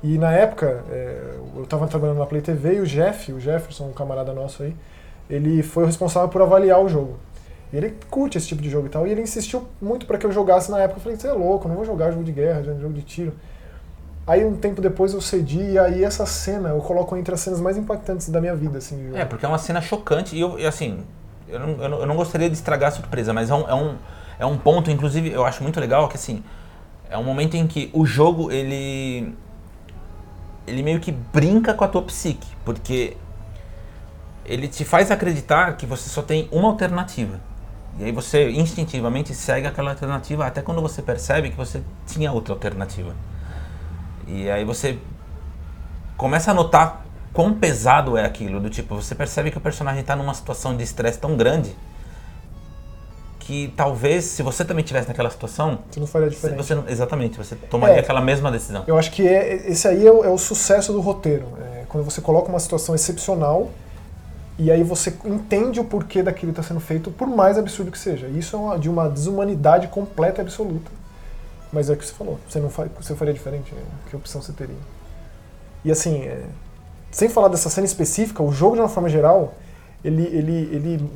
E 0.02 0.18
na 0.18 0.32
época, 0.32 0.82
é, 0.90 1.34
eu 1.56 1.62
estava 1.62 1.86
trabalhando 1.86 2.18
na 2.18 2.26
Play 2.26 2.42
TV 2.42 2.74
e 2.74 2.80
o 2.80 2.86
Jeff, 2.86 3.32
o 3.32 3.38
Jefferson, 3.40 3.84
um 3.84 3.92
camarada 3.92 4.32
nosso 4.32 4.64
aí, 4.64 4.74
ele 5.30 5.62
foi 5.62 5.84
o 5.84 5.86
responsável 5.86 6.28
por 6.28 6.42
avaliar 6.42 6.80
o 6.82 6.88
jogo. 6.88 7.18
E 7.72 7.76
ele 7.76 7.96
curte 8.10 8.36
esse 8.36 8.46
tipo 8.46 8.60
de 8.60 8.68
jogo 8.68 8.86
e 8.86 8.90
tal. 8.90 9.06
E 9.06 9.10
ele 9.10 9.22
insistiu 9.22 9.66
muito 9.80 10.04
para 10.04 10.18
que 10.18 10.26
eu 10.26 10.32
jogasse 10.32 10.70
na 10.70 10.80
época. 10.80 10.98
Eu 10.98 11.02
falei, 11.02 11.18
você 11.18 11.28
é 11.28 11.32
louco, 11.32 11.68
não 11.68 11.76
vou 11.76 11.84
jogar 11.84 12.10
jogo 12.10 12.24
de 12.24 12.32
guerra, 12.32 12.62
jogo 12.62 12.92
de 12.92 13.02
tiro. 13.02 13.32
Aí 14.26 14.44
um 14.44 14.54
tempo 14.54 14.80
depois 14.80 15.14
eu 15.14 15.20
cedi 15.20 15.72
e 15.72 15.78
aí 15.78 16.04
essa 16.04 16.24
cena 16.26 16.68
eu 16.68 16.78
coloco 16.78 17.16
entre 17.16 17.34
as 17.34 17.40
cenas 17.40 17.60
mais 17.60 17.76
impactantes 17.76 18.28
da 18.28 18.40
minha 18.40 18.54
vida, 18.54 18.78
assim. 18.78 19.10
É, 19.14 19.24
porque 19.24 19.44
é 19.44 19.48
uma 19.48 19.58
cena 19.58 19.80
chocante 19.80 20.36
e, 20.36 20.40
eu, 20.40 20.58
e 20.60 20.66
assim, 20.66 21.00
eu 21.48 21.58
não, 21.58 21.68
eu 21.70 21.88
não, 21.88 21.98
eu, 22.00 22.06
não, 22.06 22.14
gostaria 22.14 22.48
de 22.48 22.54
estragar 22.54 22.90
a 22.90 22.92
surpresa, 22.92 23.32
mas 23.32 23.50
é 23.50 23.54
um, 23.54 23.68
é, 23.68 23.74
um, 23.74 23.96
é 24.38 24.46
um 24.46 24.56
ponto, 24.56 24.92
inclusive, 24.92 25.32
eu 25.32 25.44
acho 25.44 25.60
muito 25.64 25.80
legal 25.80 26.08
que 26.08 26.14
assim, 26.14 26.40
é 27.10 27.18
um 27.18 27.24
momento 27.24 27.56
em 27.56 27.66
que 27.66 27.90
o 27.92 28.06
jogo, 28.06 28.52
ele 28.52 29.34
ele 30.68 30.84
meio 30.84 31.00
que 31.00 31.10
brinca 31.10 31.74
com 31.74 31.82
a 31.82 31.88
tua 31.88 32.02
psique, 32.02 32.46
porque 32.64 33.16
ele 34.44 34.68
te 34.68 34.84
faz 34.84 35.10
acreditar 35.10 35.76
que 35.76 35.84
você 35.84 36.08
só 36.08 36.22
tem 36.22 36.48
uma 36.52 36.68
alternativa. 36.68 37.40
E 37.98 38.04
aí 38.04 38.12
você 38.12 38.50
instintivamente 38.50 39.34
segue 39.34 39.66
aquela 39.66 39.90
alternativa 39.90 40.46
até 40.46 40.62
quando 40.62 40.80
você 40.80 41.02
percebe 41.02 41.50
que 41.50 41.56
você 41.56 41.82
tinha 42.06 42.32
outra 42.32 42.54
alternativa. 42.54 43.14
E 44.26 44.50
aí 44.50 44.64
você 44.64 44.98
começa 46.16 46.50
a 46.50 46.54
notar 46.54 47.04
quão 47.32 47.54
pesado 47.54 48.16
é 48.16 48.24
aquilo, 48.24 48.60
do 48.60 48.70
tipo, 48.70 48.94
você 48.94 49.14
percebe 49.14 49.50
que 49.50 49.58
o 49.58 49.60
personagem 49.60 50.00
está 50.00 50.14
numa 50.14 50.34
situação 50.34 50.76
de 50.76 50.82
estresse 50.82 51.18
tão 51.18 51.36
grande 51.36 51.74
que 53.40 53.72
talvez 53.76 54.24
se 54.24 54.42
você 54.42 54.64
também 54.64 54.84
tivesse 54.84 55.08
naquela 55.08 55.28
situação, 55.28 55.80
você 55.90 55.98
não 55.98 56.06
faria 56.06 56.30
diferente. 56.30 56.56
Você 56.56 56.74
não, 56.74 56.88
exatamente, 56.88 57.36
você 57.36 57.56
tomaria 57.56 57.96
é, 57.96 58.00
aquela 58.00 58.20
mesma 58.20 58.52
decisão. 58.52 58.84
Eu 58.86 58.96
acho 58.96 59.10
que 59.10 59.26
é, 59.26 59.68
esse 59.68 59.88
aí 59.88 60.06
é 60.06 60.12
o, 60.12 60.24
é 60.24 60.28
o 60.28 60.38
sucesso 60.38 60.92
do 60.92 61.00
roteiro. 61.00 61.46
É, 61.60 61.84
quando 61.88 62.04
você 62.04 62.20
coloca 62.20 62.48
uma 62.48 62.60
situação 62.60 62.94
excepcional 62.94 63.68
e 64.58 64.70
aí 64.70 64.82
você 64.82 65.14
entende 65.24 65.80
o 65.80 65.84
porquê 65.84 66.22
daquilo 66.22 66.50
está 66.50 66.62
sendo 66.62 66.80
feito, 66.80 67.10
por 67.10 67.26
mais 67.26 67.56
absurdo 67.56 67.90
que 67.90 67.98
seja. 67.98 68.26
Isso 68.28 68.54
é 68.54 68.58
uma, 68.58 68.78
de 68.78 68.88
uma 68.88 69.08
desumanidade 69.08 69.88
completa 69.88 70.40
e 70.40 70.42
absoluta. 70.42 70.90
Mas 71.72 71.88
é 71.88 71.94
o 71.94 71.96
que 71.96 72.04
você 72.04 72.12
falou, 72.12 72.38
você 72.48 72.60
não 72.60 72.68
faria, 72.68 72.92
você 73.00 73.14
faria 73.14 73.32
diferente, 73.32 73.74
né? 73.74 73.80
que 74.08 74.14
opção 74.14 74.42
você 74.42 74.52
teria? 74.52 74.76
E 75.84 75.90
assim, 75.90 76.22
é, 76.22 76.44
sem 77.10 77.28
falar 77.28 77.48
dessa 77.48 77.70
cena 77.70 77.86
específica, 77.86 78.42
o 78.42 78.52
jogo 78.52 78.74
de 78.74 78.82
uma 78.82 78.90
forma 78.90 79.08
geral, 79.08 79.54
ele, 80.04 80.22
ele, 80.24 80.68
ele 80.74 81.10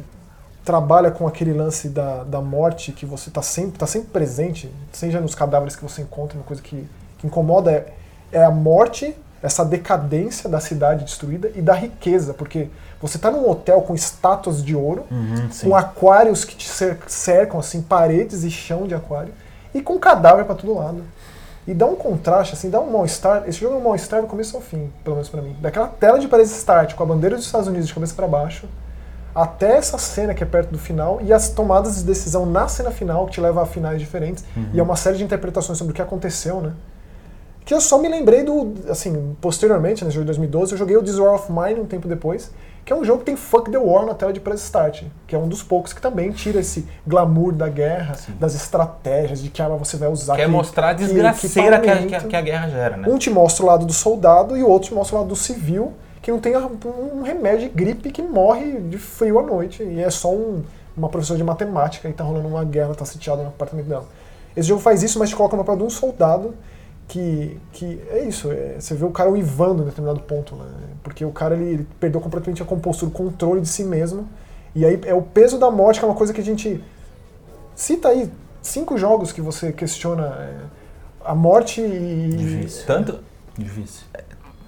trabalha 0.64 1.10
com 1.10 1.28
aquele 1.28 1.52
lance 1.52 1.90
da, 1.90 2.24
da 2.24 2.40
morte 2.40 2.90
que 2.90 3.04
você 3.04 3.28
está 3.28 3.42
sempre, 3.42 3.78
tá 3.78 3.86
sempre 3.86 4.08
presente, 4.08 4.72
seja 4.92 5.20
nos 5.20 5.34
cadáveres 5.34 5.76
que 5.76 5.82
você 5.82 6.02
encontra, 6.02 6.38
uma 6.38 6.44
coisa 6.44 6.62
que, 6.62 6.88
que 7.18 7.26
incomoda 7.26 7.70
é, 7.70 7.92
é 8.32 8.44
a 8.44 8.50
morte, 8.50 9.14
essa 9.42 9.64
decadência 9.64 10.48
da 10.48 10.58
cidade 10.58 11.04
destruída 11.04 11.52
e 11.54 11.60
da 11.60 11.74
riqueza, 11.74 12.32
porque 12.32 12.68
você 13.00 13.16
está 13.16 13.30
num 13.30 13.48
hotel 13.48 13.82
com 13.82 13.94
estátuas 13.94 14.64
de 14.64 14.74
ouro, 14.74 15.04
uhum, 15.10 15.48
com 15.62 15.76
aquários 15.76 16.44
que 16.44 16.56
te 16.56 16.68
cercam, 17.06 17.60
assim, 17.60 17.82
paredes 17.82 18.42
e 18.42 18.50
chão 18.50 18.86
de 18.86 18.94
aquário, 18.94 19.32
e 19.74 19.82
com 19.82 19.98
cadáver 19.98 20.44
para 20.44 20.54
todo 20.54 20.74
lado. 20.74 21.02
E 21.66 21.74
dá 21.74 21.84
um 21.84 21.96
contraste, 21.96 22.54
assim, 22.54 22.70
dá 22.70 22.80
um 22.80 22.90
mal-estar. 22.90 23.42
Esse 23.46 23.58
jogo 23.58 23.74
é 23.74 23.78
um 23.78 23.82
mal-estar 23.82 24.22
do 24.22 24.28
começo 24.28 24.56
ao 24.56 24.62
fim, 24.62 24.90
pelo 25.02 25.16
menos 25.16 25.28
para 25.28 25.42
mim. 25.42 25.56
Daquela 25.60 25.88
tela 25.88 26.18
de 26.18 26.28
parede 26.28 26.48
start 26.50 26.94
com 26.94 27.02
a 27.02 27.06
bandeira 27.06 27.36
dos 27.36 27.44
Estados 27.44 27.66
Unidos 27.66 27.88
de 27.88 27.94
cabeça 27.94 28.14
para 28.14 28.28
baixo, 28.28 28.68
até 29.34 29.76
essa 29.76 29.98
cena 29.98 30.32
que 30.32 30.42
é 30.42 30.46
perto 30.46 30.70
do 30.70 30.78
final 30.78 31.20
e 31.22 31.30
as 31.30 31.50
tomadas 31.50 31.96
de 31.96 32.04
decisão 32.04 32.46
na 32.46 32.68
cena 32.68 32.90
final 32.90 33.26
que 33.26 33.32
te 33.32 33.40
leva 33.40 33.62
a 33.62 33.66
finais 33.66 34.00
diferentes 34.00 34.42
uhum. 34.56 34.70
e 34.72 34.80
é 34.80 34.82
uma 34.82 34.96
série 34.96 35.18
de 35.18 35.24
interpretações 35.24 35.76
sobre 35.76 35.92
o 35.92 35.94
que 35.94 36.00
aconteceu, 36.00 36.62
né? 36.62 36.72
Que 37.62 37.74
eu 37.74 37.80
só 37.80 37.98
me 37.98 38.08
lembrei 38.08 38.44
do, 38.44 38.74
assim, 38.88 39.36
posteriormente, 39.40 40.04
nesse 40.04 40.14
jogo 40.14 40.24
de 40.24 40.28
2012, 40.28 40.72
eu 40.72 40.78
joguei 40.78 40.96
o 40.96 41.02
This 41.02 41.18
War 41.18 41.34
of 41.34 41.52
Mine 41.52 41.80
um 41.80 41.84
tempo 41.84 42.06
depois, 42.06 42.50
que 42.86 42.92
é 42.92 42.96
um 42.96 43.04
jogo 43.04 43.18
que 43.18 43.24
tem 43.24 43.34
Fuck 43.34 43.68
the 43.68 43.78
War 43.78 44.06
na 44.06 44.14
tela 44.14 44.32
de 44.32 44.38
press 44.38 44.62
start, 44.62 45.02
que 45.26 45.34
é 45.34 45.38
um 45.38 45.48
dos 45.48 45.60
poucos 45.60 45.92
que 45.92 46.00
também 46.00 46.30
tira 46.30 46.60
esse 46.60 46.86
glamour 47.04 47.52
da 47.52 47.68
guerra, 47.68 48.14
Sim. 48.14 48.34
das 48.38 48.54
estratégias, 48.54 49.42
de 49.42 49.50
que 49.50 49.60
arma 49.60 49.76
você 49.76 49.96
vai 49.96 50.08
usar. 50.08 50.36
Quer 50.36 50.44
que, 50.44 50.50
mostrar 50.52 50.90
a 50.90 50.92
desgraceira 50.92 51.80
que, 51.80 51.90
que, 51.90 52.06
que, 52.06 52.14
a, 52.14 52.20
que, 52.20 52.36
a, 52.36 52.40
guerra 52.40 52.68
gera, 52.68 52.96
né? 52.96 53.08
Um 53.08 53.18
te 53.18 53.28
mostra 53.28 53.64
o 53.64 53.66
lado 53.66 53.84
do 53.84 53.92
soldado 53.92 54.56
e 54.56 54.62
o 54.62 54.68
outro 54.68 54.90
te 54.90 54.94
mostra 54.94 55.16
o 55.16 55.18
lado 55.18 55.28
do 55.28 55.34
civil, 55.34 55.94
que 56.22 56.30
não 56.30 56.38
tem 56.38 56.56
um 56.56 57.22
remédio 57.22 57.68
de 57.68 57.74
gripe 57.74 58.12
que 58.12 58.22
morre 58.22 58.80
de 58.82 58.98
frio 58.98 59.40
à 59.40 59.42
noite. 59.42 59.82
E 59.82 60.00
é 60.00 60.08
só 60.08 60.32
um, 60.32 60.62
uma 60.96 61.08
professora 61.08 61.38
de 61.38 61.44
matemática 61.44 62.08
e 62.08 62.12
tá 62.12 62.22
rolando 62.22 62.46
uma 62.46 62.64
guerra, 62.64 62.94
tá 62.94 63.04
sitiada 63.04 63.42
no 63.42 63.48
apartamento 63.48 63.86
dela. 63.86 64.06
Esse 64.56 64.68
jogo 64.68 64.80
faz 64.80 65.02
isso, 65.02 65.18
mas 65.18 65.28
te 65.28 65.34
coloca 65.34 65.56
no 65.56 65.64
papel 65.64 65.78
de 65.80 65.82
um 65.82 65.90
soldado 65.90 66.54
que, 67.08 67.60
que 67.72 68.00
é 68.10 68.24
isso, 68.24 68.50
é, 68.50 68.76
você 68.80 68.94
vê 68.94 69.04
o 69.04 69.10
cara 69.10 69.30
uivando 69.30 69.82
em 69.82 69.86
determinado 69.86 70.20
ponto, 70.20 70.56
né? 70.56 70.66
porque 71.02 71.24
o 71.24 71.30
cara 71.30 71.54
ele, 71.54 71.64
ele, 71.64 71.86
perdeu 72.00 72.20
completamente 72.20 72.62
a 72.62 72.64
compostura, 72.64 73.10
o 73.10 73.14
controle 73.14 73.60
de 73.60 73.68
si 73.68 73.84
mesmo, 73.84 74.28
e 74.74 74.84
aí 74.84 75.00
é 75.04 75.14
o 75.14 75.22
peso 75.22 75.58
da 75.58 75.70
morte, 75.70 76.00
que 76.00 76.04
é 76.04 76.08
uma 76.08 76.16
coisa 76.16 76.32
que 76.32 76.40
a 76.40 76.44
gente 76.44 76.82
cita 77.74 78.08
aí 78.08 78.30
cinco 78.60 78.98
jogos 78.98 79.32
que 79.32 79.40
você 79.40 79.72
questiona 79.72 80.26
é, 80.26 80.54
a 81.24 81.34
morte 81.34 81.80
e... 81.80 82.28
Difícil. 82.36 82.86
Tanto... 82.86 83.20
Difícil 83.56 84.04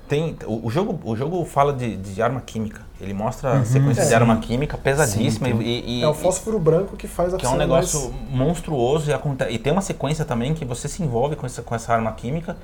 tem 0.08 0.36
o, 0.46 0.66
o, 0.66 0.70
jogo 0.70 0.98
o 1.04 1.14
jogo 1.14 1.44
fala 1.44 1.72
de, 1.72 1.96
de 1.96 2.22
arma 2.22 2.40
química. 2.40 2.80
Ele 3.00 3.12
mostra 3.12 3.56
uhum, 3.56 3.64
sequência 3.64 4.02
é. 4.02 4.06
de 4.06 4.14
arma 4.14 4.38
química 4.38 4.76
pesadíssima 4.76 5.48
Sim, 5.48 5.60
e, 5.60 6.00
e, 6.00 6.02
é 6.02 6.08
o 6.08 6.14
fósforo 6.14 6.58
branco 6.58 6.96
que 6.96 7.06
faz 7.06 7.32
a 7.32 7.36
que 7.36 7.46
é 7.46 7.48
um 7.48 7.56
negócio 7.56 8.10
mais... 8.10 8.34
monstruoso 8.34 9.10
e, 9.10 9.54
e, 9.54 9.58
tem 9.58 9.72
uma 9.72 9.82
sequência 9.82 10.24
também 10.24 10.54
que 10.54 10.64
você 10.64 10.88
se 10.88 11.02
envolve 11.02 11.36
com 11.36 11.46
essa, 11.46 11.62
com 11.62 11.74
essa 11.74 11.92
arma 11.92 12.10
química 12.12 12.56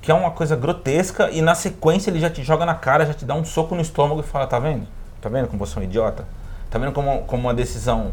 que 0.00 0.10
é 0.10 0.14
uma 0.14 0.30
coisa 0.30 0.56
grotesca 0.56 1.30
e 1.30 1.42
na 1.42 1.54
sequência 1.54 2.10
ele 2.10 2.20
já 2.20 2.30
te 2.30 2.42
joga 2.42 2.64
na 2.64 2.74
cara 2.74 3.04
já 3.04 3.12
te 3.12 3.24
dá 3.24 3.34
um 3.34 3.44
soco 3.44 3.74
no 3.74 3.82
estômago 3.82 4.20
e 4.20 4.22
fala 4.22 4.46
tá 4.46 4.58
vendo? 4.58 4.86
Tá 5.20 5.28
vendo 5.28 5.48
como 5.48 5.58
você 5.58 5.78
é 5.78 5.82
um 5.82 5.84
idiota? 5.84 6.24
Tá 6.70 6.78
vendo 6.78 6.92
como 6.92 7.22
como 7.24 7.42
uma 7.42 7.54
decisão 7.54 8.12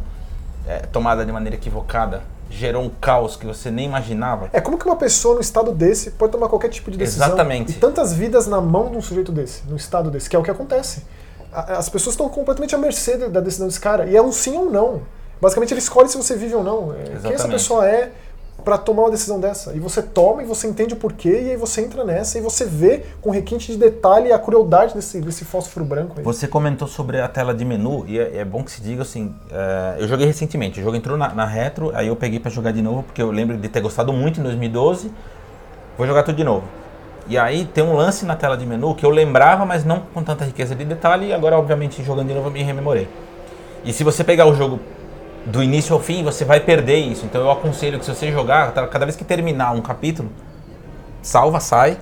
é, 0.68 0.80
tomada 0.80 1.26
de 1.26 1.32
maneira 1.32 1.56
equivocada 1.56 2.22
gerou 2.52 2.84
um 2.84 2.90
caos 2.90 3.36
que 3.36 3.46
você 3.46 3.72
nem 3.72 3.86
imaginava. 3.86 4.50
É 4.52 4.60
como 4.60 4.78
que 4.78 4.86
uma 4.86 4.98
pessoa 4.98 5.36
no 5.36 5.42
estado 5.42 5.72
desse 5.72 6.12
pode 6.12 6.34
tomar 6.34 6.50
qualquer 6.50 6.70
tipo 6.70 6.92
de 6.92 6.98
decisão. 6.98 7.28
Exatamente. 7.28 7.72
E 7.72 7.76
tantas 7.76 8.14
vidas 8.14 8.46
na 8.46 8.60
mão 8.60 8.92
de 8.92 8.98
um 8.98 9.02
sujeito 9.02 9.32
desse, 9.32 9.64
no 9.68 9.78
estado 9.78 10.12
desse, 10.12 10.30
que 10.30 10.36
é 10.36 10.40
o 10.40 10.44
que 10.44 10.52
acontece. 10.52 11.04
As 11.52 11.90
pessoas 11.90 12.14
estão 12.14 12.30
completamente 12.30 12.76
à 12.76 12.78
mercê 12.78 13.18
da 13.30 13.40
decisão 13.40 13.68
desse 13.68 13.80
cara. 13.80 14.06
E 14.06 14.16
é 14.16 14.22
um 14.22 14.32
sim 14.32 14.58
ou 14.58 14.70
não. 14.70 15.02
Basicamente 15.42 15.74
ele 15.74 15.80
escolhe 15.80 16.08
se 16.08 16.18
você 16.18 16.36
vive 16.36 16.56
ou 16.56 16.64
não. 16.64 16.94
Exatamente. 16.94 17.22
Quem 17.22 17.34
essa 17.34 17.48
pessoa 17.48 17.88
é, 17.88 18.12
para 18.64 18.78
tomar 18.78 19.04
uma 19.04 19.12
decisão 19.12 19.40
dessa. 19.40 19.74
E 19.74 19.80
você 19.80 20.02
toma 20.02 20.44
e 20.44 20.46
você 20.46 20.68
entende 20.68 20.94
o 20.94 20.98
porquê, 20.98 21.42
e 21.44 21.52
aí 21.52 21.58
você 21.58 21.82
entra 21.82 22.04
nessa 22.04 22.38
e 22.38 22.42
você 22.42 22.66
vê 22.66 23.04
com 23.22 23.30
requinte 23.30 23.72
de 23.72 23.78
detalhe 23.78 24.32
a 24.32 24.40
crueldade 24.40 24.94
desse, 24.94 25.20
desse 25.22 25.46
fósforo 25.46 25.86
branco. 25.86 26.16
Aí. 26.18 26.24
Você 26.24 26.48
comentou 26.48 26.88
sobre 26.88 27.20
a 27.20 27.28
tela 27.28 27.54
de 27.54 27.66
menu, 27.66 28.06
e 28.08 28.20
é, 28.20 28.38
é 28.38 28.46
bom 28.46 28.64
que 28.64 28.72
se 28.72 28.82
diga 28.82 29.02
assim: 29.02 29.34
é, 29.52 29.98
eu 30.00 30.08
joguei 30.08 30.26
recentemente, 30.26 30.80
o 30.80 30.84
jogo 30.84 30.96
entrou 30.96 31.18
na, 31.18 31.34
na 31.34 31.46
retro, 31.46 31.92
aí 31.94 32.08
eu 32.08 32.16
peguei 32.16 32.40
para 32.40 32.52
jogar 32.52 32.72
de 32.72 32.82
novo, 32.82 33.04
porque 33.04 33.22
eu 33.22 33.32
lembro 33.32 33.58
de 33.58 33.68
ter 33.68 33.82
gostado 33.82 34.14
muito 34.14 34.40
em 34.40 34.44
2012. 34.44 35.12
Vou 35.98 36.08
jogar 36.08 36.24
tudo 36.24 36.36
de 36.36 36.44
novo. 36.44 36.64
E 37.28 37.38
aí 37.38 37.66
tem 37.66 37.84
um 37.84 37.94
lance 37.94 38.26
na 38.26 38.36
tela 38.36 38.58
de 38.58 38.66
menu 38.66 38.96
que 38.96 39.06
eu 39.06 39.10
lembrava, 39.10 39.66
mas 39.66 39.86
não 39.86 40.02
com 40.14 40.24
tanta 40.24 40.44
riqueza 40.44 40.76
de 40.76 40.84
detalhe, 40.84 41.28
e 41.28 41.34
agora, 41.34 41.58
obviamente, 41.58 42.04
jogando 42.04 42.28
de 42.28 42.34
novo, 42.34 42.48
eu 42.48 42.52
me 42.52 42.64
rememorei. 42.64 43.08
E 43.84 43.94
se 43.94 44.04
você 44.04 44.24
pegar 44.24 44.46
o 44.46 44.54
jogo 44.54 44.80
do 45.46 45.64
início 45.64 45.94
ao 45.94 46.02
fim, 46.02 46.24
você 46.24 46.46
vai 46.46 46.60
perder 46.60 46.98
isso. 46.98 47.26
Então 47.26 47.42
eu 47.42 47.52
aconselho 47.52 48.00
que 48.00 48.06
se 48.06 48.14
você 48.14 48.32
jogar, 48.32 48.72
tá, 48.72 48.86
cada 48.88 49.06
vez 49.06 49.16
que 49.16 49.24
terminar 49.24 49.72
um 49.72 49.82
capítulo, 49.82 50.30
salva, 51.22 51.60
sai, 51.60 51.98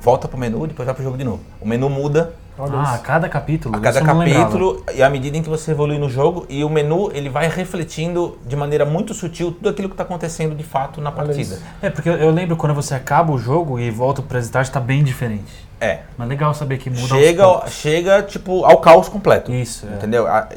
volta 0.00 0.28
pro 0.28 0.38
menu 0.38 0.64
e 0.64 0.68
depois 0.68 0.86
vai 0.86 0.94
pro 0.94 1.04
jogo 1.04 1.16
de 1.16 1.24
novo. 1.24 1.40
O 1.60 1.66
menu 1.66 1.88
muda. 1.88 2.34
Ah, 2.56 2.94
a 2.94 2.98
cada 2.98 3.28
capítulo. 3.28 3.74
A 3.74 3.80
cada 3.80 4.00
capítulo 4.00 4.84
e 4.94 5.02
à 5.02 5.10
medida 5.10 5.36
em 5.36 5.42
que 5.42 5.48
você 5.48 5.72
evolui 5.72 5.98
no 5.98 6.08
jogo 6.08 6.46
e 6.48 6.62
o 6.62 6.70
menu 6.70 7.10
ele 7.12 7.28
vai 7.28 7.48
refletindo 7.48 8.38
de 8.46 8.54
maneira 8.54 8.84
muito 8.84 9.12
sutil 9.12 9.50
tudo 9.50 9.70
aquilo 9.70 9.88
que 9.88 9.94
está 9.94 10.04
acontecendo 10.04 10.54
de 10.54 10.62
fato 10.62 11.00
na 11.00 11.10
partida. 11.10 11.58
É 11.82 11.90
porque 11.90 12.08
eu, 12.08 12.14
eu, 12.14 12.30
lembro 12.30 12.56
quando 12.56 12.72
você 12.72 12.94
acaba 12.94 13.32
o 13.32 13.38
jogo 13.38 13.80
e 13.80 13.90
volta 13.90 14.22
pro 14.22 14.28
presentar 14.28 14.62
está 14.62 14.78
bem 14.78 15.02
diferente. 15.02 15.66
É. 15.80 16.02
Mas 16.16 16.28
legal 16.28 16.54
saber 16.54 16.78
que 16.78 16.88
muda. 16.88 17.08
Chega, 17.08 17.66
chega 17.66 18.22
tipo 18.22 18.64
ao 18.64 18.78
caos 18.78 19.08
completo. 19.08 19.52
Isso. 19.52 19.88
É. 19.90 19.96
Entendeu? 19.96 20.28
A, 20.28 20.48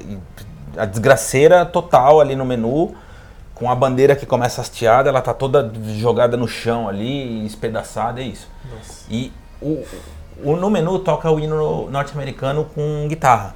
a 0.78 0.86
desgraceira 0.86 1.66
total 1.66 2.22
ali 2.22 2.36
no 2.36 2.46
menu, 2.46 2.96
com 3.54 3.70
a 3.70 3.76
bandeira 3.76 4.16
que 4.16 4.26
começa 4.26 4.62
hasteada, 4.62 5.10
ela 5.10 5.22
tá 5.22 5.34
toda 5.34 5.72
jogada 5.98 6.38
no 6.38 6.48
chão 6.48 6.88
ali, 6.88 7.46
espedaçada, 7.46 8.22
é 8.22 8.26
isso. 8.26 8.48
Nossa. 8.72 9.06
E 9.10 9.32
o, 9.62 9.84
o, 10.44 10.56
no 10.56 10.70
menu 10.70 11.00
toca 11.00 11.30
o 11.32 11.40
hino 11.40 11.90
norte-americano 11.90 12.66
com 12.76 13.08
guitarra. 13.08 13.56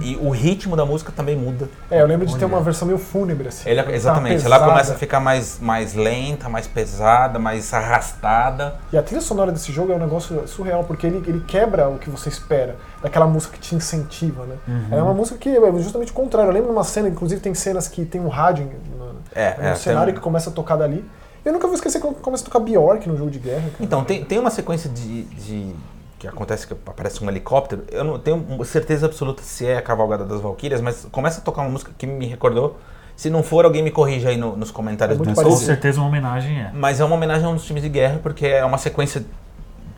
E 0.00 0.16
o 0.16 0.30
ritmo 0.30 0.74
da 0.76 0.86
música 0.86 1.12
também 1.14 1.36
muda. 1.36 1.68
É, 1.90 2.00
eu 2.00 2.06
lembro 2.06 2.24
de 2.26 2.36
ter 2.38 2.44
Olha. 2.46 2.54
uma 2.54 2.62
versão 2.62 2.86
meio 2.86 2.98
fúnebre, 2.98 3.48
assim. 3.48 3.68
Ele- 3.68 3.82
Tá 3.82 3.92
exatamente. 3.92 4.44
Ela 4.44 4.60
começa 4.60 4.94
a 4.94 4.96
ficar 4.96 5.20
mais, 5.20 5.58
mais 5.60 5.92
lenta, 5.94 6.48
mais 6.48 6.66
pesada, 6.66 7.38
mais 7.38 7.72
arrastada. 7.74 8.76
E 8.92 8.96
a 8.96 9.02
trilha 9.02 9.20
sonora 9.20 9.52
desse 9.52 9.70
jogo 9.72 9.92
é 9.92 9.96
um 9.96 9.98
negócio 9.98 10.46
surreal, 10.48 10.84
porque 10.84 11.06
ele, 11.06 11.22
ele 11.26 11.40
quebra 11.46 11.88
o 11.88 11.98
que 11.98 12.08
você 12.08 12.28
espera, 12.28 12.76
daquela 13.02 13.26
música 13.26 13.54
que 13.54 13.60
te 13.60 13.74
incentiva, 13.74 14.44
né? 14.46 14.56
É 14.90 15.02
uma 15.02 15.12
música 15.14 15.36
que 15.38 15.48
é 15.50 15.72
justamente 15.82 16.12
o 16.12 16.14
contrário. 16.14 16.48
Eu 16.48 16.54
lembro 16.54 16.70
de 16.70 16.74
uma 16.76 16.84
cena, 16.84 17.08
inclusive 17.08 17.40
tem 17.40 17.54
cenas 17.54 17.88
que 17.88 18.04
tem 18.04 18.20
um 18.20 18.28
rádio 18.28 18.70
no, 18.98 19.16
É, 19.34 19.56
no 19.58 19.64
é, 19.68 19.74
cenário 19.74 20.06
tem 20.12 20.14
que 20.14 20.20
começa 20.20 20.48
a 20.50 20.52
tocar 20.52 20.76
dali. 20.76 21.04
Eu 21.44 21.52
nunca 21.52 21.66
vou 21.66 21.74
esquecer 21.74 22.00
quando 22.00 22.16
começa 22.16 22.42
a 22.42 22.46
tocar 22.46 22.60
Bjork 22.60 23.08
no 23.08 23.16
jogo 23.16 23.30
de 23.30 23.38
guerra. 23.38 23.62
cara. 23.62 23.74
Então, 23.80 24.02
tem, 24.04 24.24
tem 24.24 24.38
uma 24.38 24.50
sequência 24.50 24.88
de, 24.90 25.22
de- 25.24 25.74
que 26.18 26.26
acontece 26.26 26.66
que 26.66 26.72
aparece 26.86 27.22
um 27.24 27.28
helicóptero. 27.28 27.84
Eu 27.90 28.02
não 28.04 28.18
tenho 28.18 28.44
certeza 28.64 29.06
absoluta 29.06 29.42
se 29.42 29.66
é 29.66 29.76
a 29.78 29.82
Cavalgada 29.82 30.24
das 30.24 30.40
Valquírias, 30.40 30.80
mas 30.80 31.06
começa 31.12 31.40
a 31.40 31.44
tocar 31.44 31.62
uma 31.62 31.70
música 31.70 31.92
que 31.96 32.06
me 32.06 32.26
recordou. 32.26 32.76
Se 33.16 33.30
não 33.30 33.42
for, 33.42 33.64
alguém 33.64 33.82
me 33.82 33.90
corrija 33.90 34.28
aí 34.28 34.36
no- 34.36 34.56
nos 34.56 34.70
comentários 34.70 35.16
É 35.16 35.18
do 35.18 35.34
Com 35.34 35.56
certeza 35.56 36.00
uma 36.00 36.08
homenagem 36.08 36.60
é. 36.60 36.70
Mas 36.72 37.00
é 37.00 37.04
uma 37.04 37.16
homenagem 37.16 37.44
a 37.44 37.48
um 37.48 37.54
dos 37.54 37.64
times 37.64 37.82
de 37.82 37.88
guerra, 37.88 38.20
porque 38.22 38.46
é 38.46 38.64
uma 38.64 38.78
sequência 38.78 39.24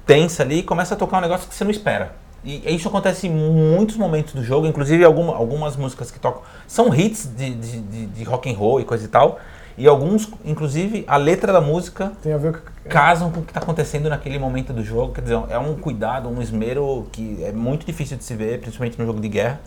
tensa 0.06 0.42
ali 0.42 0.58
e 0.58 0.62
começa 0.62 0.94
a 0.94 0.96
tocar 0.96 1.18
um 1.18 1.20
negócio 1.20 1.48
que 1.48 1.54
você 1.54 1.64
não 1.64 1.70
espera. 1.70 2.12
E 2.42 2.74
isso 2.74 2.88
acontece 2.88 3.26
em 3.26 3.30
muitos 3.30 3.96
momentos 3.96 4.32
do 4.32 4.42
jogo, 4.42 4.66
inclusive 4.66 5.04
alguma, 5.04 5.36
algumas 5.36 5.76
músicas 5.76 6.10
que 6.10 6.18
tocam 6.18 6.40
são 6.66 6.94
hits 6.94 7.26
de, 7.36 7.54
de, 7.54 7.80
de, 7.80 8.06
de 8.06 8.24
rock 8.24 8.50
and 8.50 8.56
roll 8.56 8.80
e 8.80 8.84
coisa 8.84 9.04
e 9.04 9.08
tal. 9.08 9.38
E 9.80 9.88
alguns, 9.88 10.28
inclusive, 10.44 11.06
a 11.08 11.16
letra 11.16 11.54
da 11.54 11.60
música 11.60 12.12
Tem 12.22 12.34
a 12.34 12.36
ver 12.36 12.52
com. 12.52 12.88
casam 12.90 13.30
com 13.30 13.40
o 13.40 13.42
que 13.42 13.50
está 13.50 13.60
acontecendo 13.60 14.10
naquele 14.10 14.38
momento 14.38 14.74
do 14.74 14.84
jogo. 14.84 15.14
Quer 15.14 15.22
dizer, 15.22 15.40
é 15.48 15.58
um 15.58 15.74
cuidado, 15.74 16.28
um 16.28 16.42
esmero 16.42 17.06
que 17.10 17.42
é 17.42 17.50
muito 17.50 17.86
difícil 17.86 18.18
de 18.18 18.24
se 18.24 18.34
ver, 18.34 18.60
principalmente 18.60 18.98
no 18.98 19.06
jogo 19.06 19.18
de 19.18 19.28
guerra. 19.30 19.58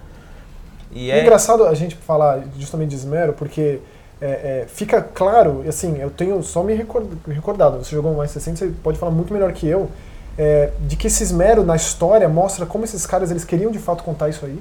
E 0.91 1.09
É 1.09 1.17
é, 1.17 1.21
engraçado 1.23 1.65
a 1.65 1.73
gente 1.73 1.95
falar 1.95 2.43
justamente 2.59 2.91
de 2.91 2.95
esmero, 2.97 3.33
porque 3.33 3.79
é, 4.21 4.27
é, 4.61 4.65
fica 4.67 5.01
claro, 5.01 5.63
assim, 5.67 5.97
eu 5.97 6.11
tenho 6.11 6.43
só 6.43 6.61
me 6.61 6.75
recordado, 6.75 7.83
você 7.83 7.95
jogou 7.95 8.13
mais 8.13 8.31
recente, 8.31 8.59
você 8.59 8.71
pode 8.83 8.99
falar 8.99 9.11
muito 9.11 9.33
melhor 9.33 9.51
que 9.51 9.67
eu, 9.67 9.89
é, 10.37 10.73
de 10.81 10.95
que 10.95 11.07
esse 11.07 11.23
esmero 11.23 11.63
na 11.63 11.75
história 11.75 12.29
mostra 12.29 12.67
como 12.67 12.83
esses 12.83 13.03
caras 13.07 13.31
eles 13.31 13.43
queriam 13.43 13.71
de 13.71 13.79
fato 13.79 14.03
contar 14.03 14.29
isso 14.29 14.45
aí, 14.45 14.59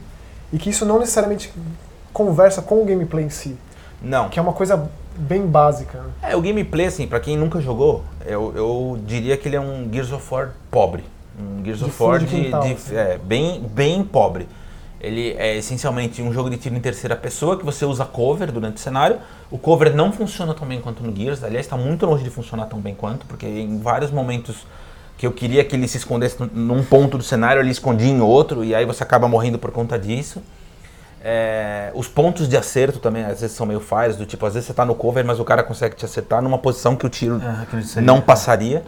e 0.50 0.56
que 0.56 0.71
isso 0.71 0.87
não 0.87 0.99
necessariamente 0.99 1.52
conversa 2.11 2.62
com 2.62 2.80
o 2.80 2.87
gameplay 2.87 3.26
em 3.26 3.30
si, 3.30 3.54
não. 4.00 4.30
que 4.30 4.38
é 4.38 4.42
uma 4.42 4.54
coisa 4.54 4.88
bem 5.23 5.47
básica. 5.47 5.99
né? 5.99 6.11
É, 6.31 6.37
o 6.37 6.41
gameplay, 6.43 6.87
assim, 6.87 7.07
pra 7.07 7.21
quem 7.21 7.37
nunca 7.37 7.61
jogou, 7.61 8.05
eu, 8.26 8.52
eu 8.55 8.99
diria 9.07 9.37
que 9.37 9.49
ele 9.49 9.57
é 9.57 9.61
um 9.61 9.88
Gears 9.93 10.12
of 10.12 10.26
War 10.35 10.50
pobre. 10.71 11.05
Um 11.38 11.64
Gears 11.64 11.79
De 11.79 11.85
of 11.87 12.02
War 12.02 12.19
de 12.19 12.26
quintal, 12.26 12.62
de- 12.62 12.73
assim. 12.73 12.95
é, 12.97 13.19
bem, 13.23 13.61
bem 13.73 14.02
pobre. 14.05 14.47
Ele 15.00 15.33
é 15.37 15.57
essencialmente 15.57 16.23
um 16.23 16.33
jogo 16.33 16.49
de 16.49 16.57
tiro 16.57 16.76
em 16.76 16.81
terceira 16.81 17.17
pessoa 17.17 17.57
que 17.59 17.64
você 17.64 17.85
usa 17.85 18.05
cover 18.05 18.52
durante 18.52 18.76
o 18.76 18.81
cenário. 18.81 19.19
O 19.50 19.59
cover 19.59 19.95
não 19.97 20.12
funciona 20.12 20.55
tão 20.55 20.67
bem 20.67 20.81
quanto 20.81 21.02
no 21.02 21.14
Gears, 21.14 21.43
aliás, 21.43 21.67
está 21.67 21.76
muito 21.76 22.07
longe 22.07 22.23
de 22.23 22.31
funcionar 22.31 22.67
tão 22.67 22.79
bem 22.79 22.95
quanto, 22.95 23.26
porque 23.26 23.47
em 23.47 23.81
vários 23.81 24.11
momentos 24.12 24.64
que 25.19 25.26
eu 25.26 25.33
queria 25.33 25.64
que 25.64 25.75
ele 25.75 25.88
se 25.88 25.97
escondesse 25.97 26.37
num 26.55 26.85
ponto 26.85 27.19
do 27.19 27.25
cenário, 27.25 27.61
ele 27.61 27.71
escondia 27.71 28.09
em 28.11 28.21
outro, 28.21 28.64
e 28.64 28.75
aí 28.75 28.85
você 28.87 29.02
acaba 29.02 29.26
morrendo 29.29 29.59
por 29.59 29.71
conta 29.73 29.99
disso. 29.99 30.41
É, 31.25 31.93
os 31.95 32.09
pontos 32.09 32.49
de 32.49 32.57
acerto 32.57 32.99
também 32.99 33.25
às 33.25 33.41
vezes 33.41 33.55
são 33.57 33.64
meio 33.64 33.79
falhos, 33.79 34.17
do 34.17 34.26
tipo, 34.26 34.45
às 34.45 34.55
vezes 34.55 34.67
você 34.67 34.75
tá 34.75 34.85
no 34.85 34.95
cover, 34.95 35.25
mas 35.25 35.38
o 35.38 35.45
cara 35.45 35.62
consegue 35.62 35.95
te 35.95 36.05
acertar 36.05 36.43
numa 36.43 36.59
posição 36.59 36.97
que 36.97 37.07
o 37.07 37.09
tiro 37.09 37.41
É, 37.41 37.64
que 37.67 37.83
seria- 37.87 38.05
não 38.07 38.21
passaria. 38.21 38.83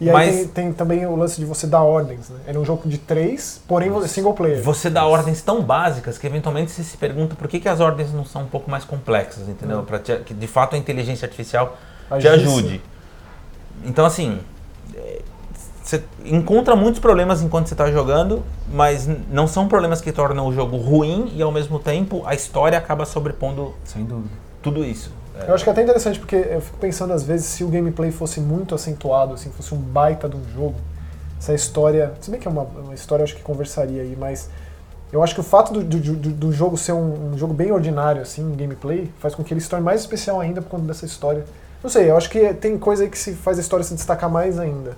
E 0.00 0.08
aí 0.08 0.12
Mas- 0.14 0.34
tem, 0.36 0.48
tem 0.48 0.72
também 0.72 1.04
o 1.06 1.14
lance 1.14 1.38
de 1.38 1.44
você 1.44 1.66
dar 1.66 1.82
ordens, 1.82 2.30
né? 2.30 2.40
Ele 2.48 2.56
é 2.56 2.60
um 2.60 2.64
jogo 2.64 2.88
de 2.88 2.96
três, 2.96 3.60
porém 3.68 3.90
single 4.08 4.32
player. 4.32 4.62
Você 4.62 4.88
dá 4.88 5.04
ordens 5.04 5.42
tão 5.42 5.62
básicas 5.62 6.16
que 6.16 6.26
eventualmente 6.26 6.70
você 6.72 6.82
se 6.82 6.96
pergunta 6.96 7.36
por 7.36 7.46
que, 7.46 7.60
que 7.60 7.68
as 7.68 7.80
ordens 7.80 8.10
não 8.12 8.24
são 8.24 8.42
um 8.42 8.46
pouco 8.46 8.70
mais 8.70 8.82
complexas, 8.82 9.46
entendeu? 9.46 9.80
Hum. 9.80 9.84
Para 9.84 9.98
que 9.98 10.32
de 10.32 10.46
fato 10.46 10.74
a 10.74 10.78
inteligência 10.78 11.26
artificial 11.26 11.76
te 12.18 12.26
Agisse. 12.26 12.32
ajude. 12.46 12.82
Então 13.84 14.06
assim, 14.06 14.40
é, 14.96 15.20
você 15.82 16.02
encontra 16.24 16.76
muitos 16.76 17.00
problemas 17.00 17.42
enquanto 17.42 17.68
você 17.68 17.74
está 17.74 17.90
jogando, 17.90 18.42
mas 18.72 19.08
não 19.30 19.46
são 19.48 19.66
problemas 19.66 20.00
que 20.00 20.12
tornam 20.12 20.46
o 20.46 20.52
jogo 20.52 20.76
ruim 20.76 21.32
e 21.34 21.42
ao 21.42 21.50
mesmo 21.50 21.78
tempo 21.78 22.22
a 22.26 22.34
história 22.34 22.76
acaba 22.78 23.04
sobrepondo 23.06 23.74
Sem 23.84 24.04
dúvida. 24.04 24.28
tudo 24.62 24.84
isso. 24.84 25.10
É, 25.38 25.48
Eu 25.50 25.54
acho 25.54 25.64
que 25.64 25.70
é 25.70 25.72
até 25.72 25.82
interessante 25.82 26.18
porque 26.18 26.36
eu 26.36 26.60
fico 26.60 26.76
pensando 26.78 27.12
às 27.12 27.22
vezes 27.22 27.46
se 27.46 27.64
o 27.64 27.68
gameplay 27.68 28.10
fosse 28.10 28.40
muito 28.40 28.74
acentuado, 28.74 29.34
assim, 29.34 29.50
fosse 29.50 29.74
um 29.74 29.78
baita 29.78 30.28
de 30.28 30.36
um 30.36 30.42
jogo, 30.54 30.74
se 31.38 31.50
a 31.50 31.54
história. 31.54 32.12
Se 32.20 32.30
bem 32.30 32.38
que 32.38 32.46
é 32.46 32.50
uma, 32.50 32.62
uma 32.62 32.94
história, 32.94 33.22
eu 33.22 33.24
acho 33.24 33.34
que 33.36 33.42
conversaria 33.42 34.02
aí, 34.02 34.14
mas 34.20 34.50
eu 35.10 35.22
acho 35.22 35.34
que 35.34 35.40
o 35.40 35.44
fato 35.44 35.72
do, 35.72 35.82
do, 35.82 35.98
do- 35.98 36.30
do 36.30 36.52
jogo 36.52 36.76
ser 36.76 36.92
um, 36.92 37.32
um 37.32 37.38
jogo 37.38 37.54
bem 37.54 37.72
ordinário, 37.72 38.20
assim, 38.22 38.42
em 38.42 38.54
gameplay, 38.54 39.10
faz 39.18 39.34
com 39.34 39.42
que 39.42 39.52
ele 39.54 39.60
se 39.60 39.68
torne 39.68 39.84
mais 39.84 40.02
especial 40.02 40.38
ainda 40.38 40.60
por 40.60 40.68
conta 40.68 40.84
dessa 40.84 41.06
história. 41.06 41.44
Não 41.82 41.88
sei, 41.88 42.10
eu 42.10 42.16
acho 42.16 42.28
que 42.28 42.52
tem 42.54 42.76
coisa 42.78 43.02
aí 43.04 43.08
que 43.08 43.18
se 43.18 43.32
faz 43.32 43.56
a 43.56 43.60
história 43.62 43.82
se 43.82 43.94
destacar 43.94 44.28
mais 44.30 44.58
ainda. 44.58 44.96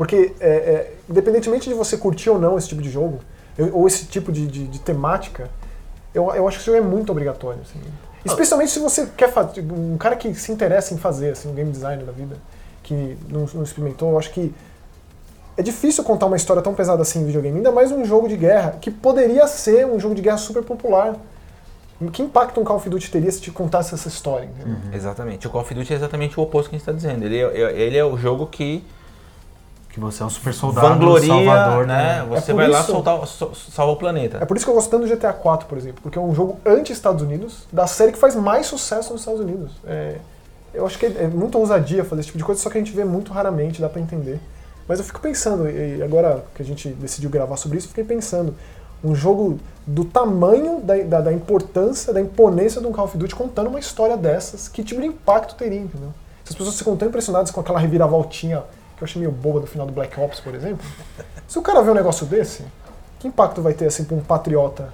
Porque, 0.00 0.32
é, 0.40 0.48
é, 0.48 0.92
independentemente 1.10 1.68
de 1.68 1.74
você 1.74 1.94
curtir 1.98 2.30
ou 2.30 2.38
não 2.38 2.56
esse 2.56 2.66
tipo 2.68 2.80
de 2.80 2.88
jogo, 2.88 3.18
eu- 3.58 3.76
ou 3.76 3.86
esse 3.86 4.06
tipo 4.06 4.32
de, 4.32 4.46
de- 4.46 4.66
de 4.66 4.78
temática, 4.80 5.50
eu, 6.14 6.34
eu 6.34 6.48
acho 6.48 6.56
que 6.56 6.62
esse 6.62 6.72
jogo 6.74 6.78
é 6.78 6.80
muito 6.80 7.12
obrigatório. 7.12 7.60
Assim. 7.60 7.78
Especialmente 8.24 8.70
se 8.70 8.78
você 8.78 9.06
quer 9.14 9.30
fazer. 9.30 9.60
Um 9.60 9.98
cara 9.98 10.16
que 10.16 10.32
se 10.34 10.50
interessa 10.50 10.94
em 10.94 10.96
fazer, 10.96 11.32
assim, 11.32 11.50
um 11.50 11.54
game 11.54 11.70
designer 11.70 12.06
da 12.06 12.12
vida, 12.12 12.34
que 12.82 13.14
não, 13.28 13.44
não 13.52 13.62
experimentou, 13.62 14.12
eu 14.12 14.18
acho 14.18 14.30
que 14.32 14.54
é 15.54 15.62
difícil 15.62 16.02
contar 16.02 16.24
uma 16.24 16.36
história 16.36 16.62
tão 16.62 16.72
pesada 16.72 17.02
assim 17.02 17.20
em 17.20 17.26
videogame, 17.26 17.58
ainda 17.58 17.70
mais 17.70 17.92
um 17.92 18.02
jogo 18.02 18.26
de 18.26 18.38
guerra, 18.38 18.78
que 18.80 18.90
poderia 18.90 19.46
ser 19.46 19.84
um 19.86 20.00
jogo 20.00 20.14
de 20.14 20.22
guerra 20.22 20.38
super 20.38 20.62
popular. 20.62 21.14
Que 22.10 22.22
impacto 22.22 22.58
um 22.58 22.64
Call 22.64 22.76
of 22.76 22.88
Duty 22.88 23.10
teria 23.10 23.30
se 23.30 23.42
te 23.42 23.50
contasse 23.50 23.92
essa 23.92 24.08
história? 24.08 24.46
entendeu? 24.46 24.78
Exatamente. 24.94 25.46
O 25.46 25.50
Call 25.50 25.60
of 25.60 25.74
Duty 25.74 25.92
é 25.92 25.96
exatamente 25.96 26.40
o 26.40 26.42
oposto 26.42 26.70
que 26.70 26.76
a 26.76 26.78
gente 26.78 26.88
está 26.88 26.92
dizendo. 26.92 27.22
Ele 27.26 27.36
é, 27.38 27.78
ele 27.78 27.98
é 27.98 28.04
o 28.04 28.16
jogo 28.16 28.46
que 28.46 28.82
Que 29.92 29.98
você 29.98 30.22
é 30.22 30.26
um 30.26 30.30
super 30.30 30.54
soldado, 30.54 30.88
vangloria, 30.88 31.26
salvador, 31.26 31.86
né? 31.86 32.20
né? 32.22 32.26
Você 32.28 32.52
É 32.52 32.54
vai 32.54 32.68
lá 32.68 32.80
isso- 32.80 32.92
soltar, 32.92 33.26
so- 33.26 33.52
salvar 33.54 33.94
o 33.94 33.98
planeta. 33.98 34.38
É 34.40 34.44
por 34.44 34.56
isso 34.56 34.64
que 34.64 34.70
eu 34.70 34.74
gosto 34.74 34.88
tanto 34.88 35.06
do 35.06 35.08
GTA 35.08 35.32
4, 35.32 35.66
por 35.66 35.76
exemplo, 35.76 35.98
porque 36.02 36.16
é 36.16 36.22
um 36.22 36.32
jogo 36.34 36.58
anti-Estados 36.64 37.22
Unidos, 37.22 37.66
da 37.72 37.86
série 37.88 38.12
que 38.12 38.18
faz 38.18 38.36
mais 38.36 38.66
sucesso 38.66 39.12
nos 39.12 39.22
Estados 39.22 39.40
Unidos. 39.40 39.72
É, 39.84 40.18
eu 40.72 40.86
acho 40.86 40.96
que 40.96 41.06
é, 41.06 41.24
é 41.24 41.26
muita 41.26 41.58
ousadia 41.58 42.04
fazer 42.04 42.20
esse 42.20 42.26
tipo 42.28 42.38
de 42.38 42.44
coisa, 42.44 42.60
só 42.60 42.70
que 42.70 42.78
a 42.78 42.80
gente 42.80 42.92
vê 42.94 43.04
muito 43.04 43.32
raramente, 43.32 43.80
dá 43.80 43.88
pra 43.88 44.00
entender. 44.00 44.38
Mas 44.86 45.00
eu 45.00 45.04
fico 45.04 45.18
pensando, 45.20 45.68
e 45.68 46.00
agora 46.02 46.44
que 46.54 46.62
a 46.62 46.64
gente 46.64 46.88
decidiu 46.90 47.28
gravar 47.28 47.56
sobre 47.56 47.78
isso, 47.78 47.86
eu 47.86 47.90
fiquei 47.90 48.04
pensando, 48.04 48.54
um 49.02 49.14
jogo 49.14 49.58
do 49.86 50.04
tamanho 50.04 50.80
da, 50.82 50.96
da, 50.98 51.20
da 51.22 51.32
importância, 51.32 52.12
da 52.12 52.20
imponência 52.20 52.80
de 52.80 52.86
um 52.86 52.92
Call 52.92 53.06
of 53.06 53.16
Duty 53.18 53.34
contando 53.34 53.68
uma 53.68 53.80
história 53.80 54.16
dessas, 54.16 54.68
que 54.68 54.84
tipo 54.84 55.00
de 55.00 55.06
impacto 55.08 55.54
teria, 55.56 55.80
entendeu? 55.80 56.10
Se 56.44 56.52
as 56.52 56.54
pessoas 56.56 56.78
ficam 56.78 56.96
tão 56.96 57.08
impressionadas 57.08 57.50
com 57.50 57.60
aquela 57.60 57.78
reviravoltinha 57.80 58.62
que 59.00 59.04
eu 59.04 59.06
achei 59.06 59.18
meio 59.20 59.32
boba 59.32 59.60
do 59.60 59.66
final 59.66 59.86
do 59.86 59.92
Black 59.92 60.18
Ops, 60.20 60.40
por 60.40 60.54
exemplo, 60.54 60.84
se 61.48 61.58
o 61.58 61.62
cara 61.62 61.82
vê 61.82 61.90
um 61.90 61.94
negócio 61.94 62.26
desse, 62.26 62.62
que 63.18 63.26
impacto 63.28 63.60
vai 63.62 63.72
ter 63.72 63.86
assim 63.86 64.04
pra 64.04 64.14
um 64.16 64.20
patriota 64.20 64.88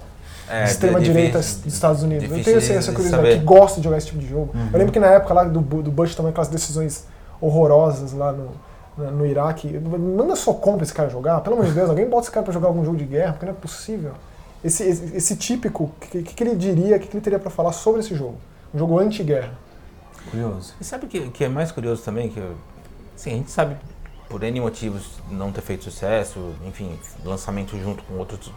É, 0.49 0.63
de 0.63 0.71
extrema-direita 0.71 1.39
difícil- 1.39 1.63
dos 1.65 1.73
Estados 1.73 2.03
Unidos? 2.03 2.31
Eu 2.31 2.43
tenho 2.43 2.57
assim, 2.57 2.73
essa 2.73 2.89
de 2.91 2.95
curiosidade, 2.95 3.39
que 3.39 3.43
gosta 3.45 3.79
de 3.79 3.83
jogar 3.83 3.97
esse 3.97 4.07
tipo 4.07 4.19
de 4.19 4.27
jogo. 4.27 4.51
Eu 4.71 4.77
lembro 4.79 4.93
que 4.93 4.99
na 4.99 5.07
época 5.07 5.33
lá 5.33 5.43
do, 5.43 5.59
do 5.59 5.91
Bush 5.91 6.15
também, 6.15 6.29
aquelas 6.31 6.47
decisões 6.47 7.05
horrorosas 7.41 8.13
lá 8.13 8.31
no, 8.31 8.49
no 9.11 9.25
Iraque, 9.25 9.77
manda 9.79 10.35
só 10.35 10.53
compra 10.53 10.83
esse 10.83 10.93
cara 10.93 11.09
jogar, 11.09 11.41
pelo 11.41 11.55
amor 11.57 11.67
de 11.67 11.73
Deus, 11.73 11.89
alguém 11.89 12.07
bota 12.09 12.23
esse 12.23 12.31
cara 12.31 12.43
pra 12.43 12.53
jogar 12.53 12.67
algum 12.69 12.83
jogo 12.83 12.97
de 12.97 13.05
guerra, 13.05 13.33
porque 13.33 13.45
não 13.45 13.53
é 13.53 13.55
possível. 13.55 14.11
Esse, 14.63 14.83
esse, 14.83 15.15
esse 15.15 15.35
típico, 15.35 15.83
o 15.83 15.91
que, 16.07 16.23
que, 16.23 16.43
ele 16.43 16.55
diria, 16.55 16.97
o 16.97 16.99
que, 16.99 17.07
que 17.07 17.15
ele 17.17 17.23
teria 17.23 17.37
pra 17.39 17.51
falar 17.51 17.71
sobre 17.73 17.99
esse 17.99 18.15
jogo? 18.15 18.35
Um 18.73 18.79
jogo 18.79 18.97
anti-guerra. 18.99 19.51
Curioso. 20.31 20.73
E 20.81 20.83
sabe 20.83 21.05
o 21.05 21.07
que, 21.07 21.29
que 21.29 21.43
é 21.43 21.47
mais 21.49 21.71
curioso 21.71 22.01
também? 22.03 22.29
Que, 22.29 22.39
eu- 22.39 22.55
assim, 23.15 23.31
a 23.31 23.35
gente 23.35 23.51
sabe 23.51 23.75
por 24.29 24.43
N 24.43 24.59
motivos 24.59 25.19
não 25.29 25.51
ter 25.51 25.61
feito 25.61 25.83
sucesso, 25.83 26.53
enfim, 26.65 26.99
lançamento 27.23 27.77
junto 27.79 28.03
com 28.03 28.15
outros 28.15 28.51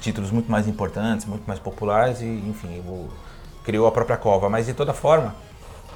títulos 0.00 0.30
muito 0.30 0.50
mais 0.50 0.68
importantes, 0.68 1.26
muito 1.26 1.44
mais 1.46 1.58
populares 1.58 2.20
e, 2.20 2.26
enfim, 2.26 2.82
criou 3.64 3.86
a 3.86 3.92
própria 3.92 4.16
cova. 4.16 4.48
Mas 4.48 4.66
de 4.66 4.74
toda 4.74 4.92
forma, 4.92 5.34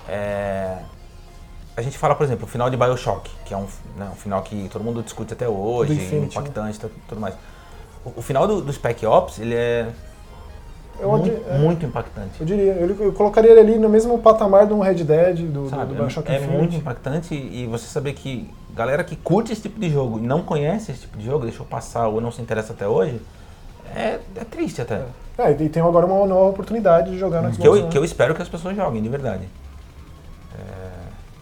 é, 0.09 0.79
a 1.77 1.83
gente 1.83 1.97
fala, 1.99 2.15
por 2.15 2.25
exemplo, 2.25 2.45
o 2.45 2.49
final 2.49 2.69
de 2.71 2.77
Bioshock, 2.77 3.31
que 3.45 3.55
é 3.55 3.57
um, 3.57 3.67
né, 3.97 4.11
um 4.13 4.17
final 4.17 4.43
que 4.43 4.69
todo 4.73 4.83
mundo 4.83 5.03
discute 5.03 5.33
até 5.33 5.49
hoje, 5.49 5.93
Infinity, 5.93 6.37
né? 6.37 6.43
impactante 6.43 6.87
e 6.87 6.89
tudo 7.09 7.21
mais. 7.21 7.35
O, 8.05 8.15
o 8.17 8.23
final 8.23 8.49
do, 8.49 8.61
do 8.63 8.73
Spec 8.73 9.05
Ops, 9.07 9.39
ele 9.39 9.55
é, 9.55 9.89
Eu, 10.99 11.11
muito, 11.11 11.43
é, 11.49 11.59
muito 11.59 11.87
impactante. 11.87 12.41
eu 12.41 12.47
diria, 12.47 12.73
eu, 12.73 13.05
eu 13.05 13.13
colocaria 13.13 13.51
ele 13.51 13.61
ali 13.61 13.79
no 13.79 13.89
mesmo 13.89 14.19
patamar 14.19 14.67
de 14.67 14.73
um 14.73 14.81
Red 14.81 15.05
Dead, 15.05 15.43
do, 15.43 15.69
Sabe, 15.69 15.95
do 15.95 15.95
Bioshock 15.95 16.29
é, 16.31 16.35
é 16.35 16.39
Infinite. 16.39 16.59
muito 16.59 16.75
impactante 16.75 17.35
e 17.35 17.67
você 17.67 17.87
saber 17.87 18.15
que 18.15 18.51
galera 18.79 19.05
que 19.05 19.17
curte 19.17 19.53
esse 19.53 19.63
tipo 19.63 19.79
de 19.79 19.91
jogo 19.91 20.19
e 20.19 20.23
não 20.23 20.43
conhece 20.43 20.93
esse 20.93 21.03
tipo 21.03 21.19
de 21.19 21.27
jogo, 21.27 21.45
deixou 21.45 21.67
passar 21.67 22.09
ou 22.09 22.21
não 22.21 22.31
se 22.31 22.41
interessa 22.41 22.73
até 22.73 22.87
hoje, 22.87 23.21
é, 23.95 24.21
é 24.37 24.45
triste 24.45 24.81
até. 24.81 25.03
É, 25.37 25.51
e 25.51 25.69
tem 25.69 25.83
agora 25.83 26.07
uma 26.07 26.27
nova 26.27 26.51
oportunidade 26.51 27.11
de 27.11 27.19
jogar 27.19 27.43
no 27.43 27.49
Xbox 27.49 27.61
Que 27.63 27.69
eu, 27.69 27.73
One. 27.73 27.89
que 27.91 27.99
eu 27.99 28.05
espero 28.05 28.35
que 28.35 28.43
as 28.43 28.49
pessoas 28.49 28.77
joguem, 28.77 29.03
de 29.03 29.09
verdade. 29.09 29.49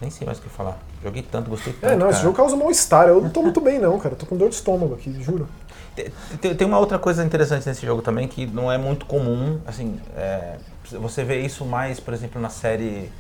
Nem 0.01 0.11
sei 0.11 0.27
mais 0.27 0.39
o 0.39 0.43
que 0.43 0.49
falar. 0.49 0.79
Joguei 1.03 1.23
tanto, 1.23 1.49
gostei 1.49 1.73
tanto. 1.73 1.93
É, 1.93 1.97
não, 1.97 2.07
esse 2.09 2.19
cara. 2.19 2.25
jogo 2.25 2.37
causa 2.37 2.57
mal-estar. 2.57 3.09
Eu 3.09 3.23
não 3.23 3.31
tô 3.31 3.43
muito 3.43 3.61
bem, 3.61 3.79
não, 3.79 3.99
cara. 3.99 4.15
Tô 4.15 4.27
com 4.27 4.37
dor 4.37 4.49
de 4.51 4.55
estômago 4.55 4.95
aqui, 4.95 5.13
juro. 5.23 5.49
Tem- 5.95 6.55
Tem, 6.55 6.67
uma 6.67 6.79
outra 6.79 6.99
coisa 6.99 7.25
interessante 7.25 7.67
nesse 7.67 7.87
jogo 7.87 8.03
também 8.03 8.29
que 8.29 8.47
não 8.47 8.71
é 8.71 8.77
muito 8.77 9.07
comum, 9.07 9.59
assim, 9.67 9.99
é, 10.15 10.57
você 11.01 11.25
vê 11.25 11.41
isso 11.41 11.65
mais, 11.65 11.99
por 11.99 12.13
exemplo, 12.13 12.41
na 12.41 12.51
série 12.51 13.11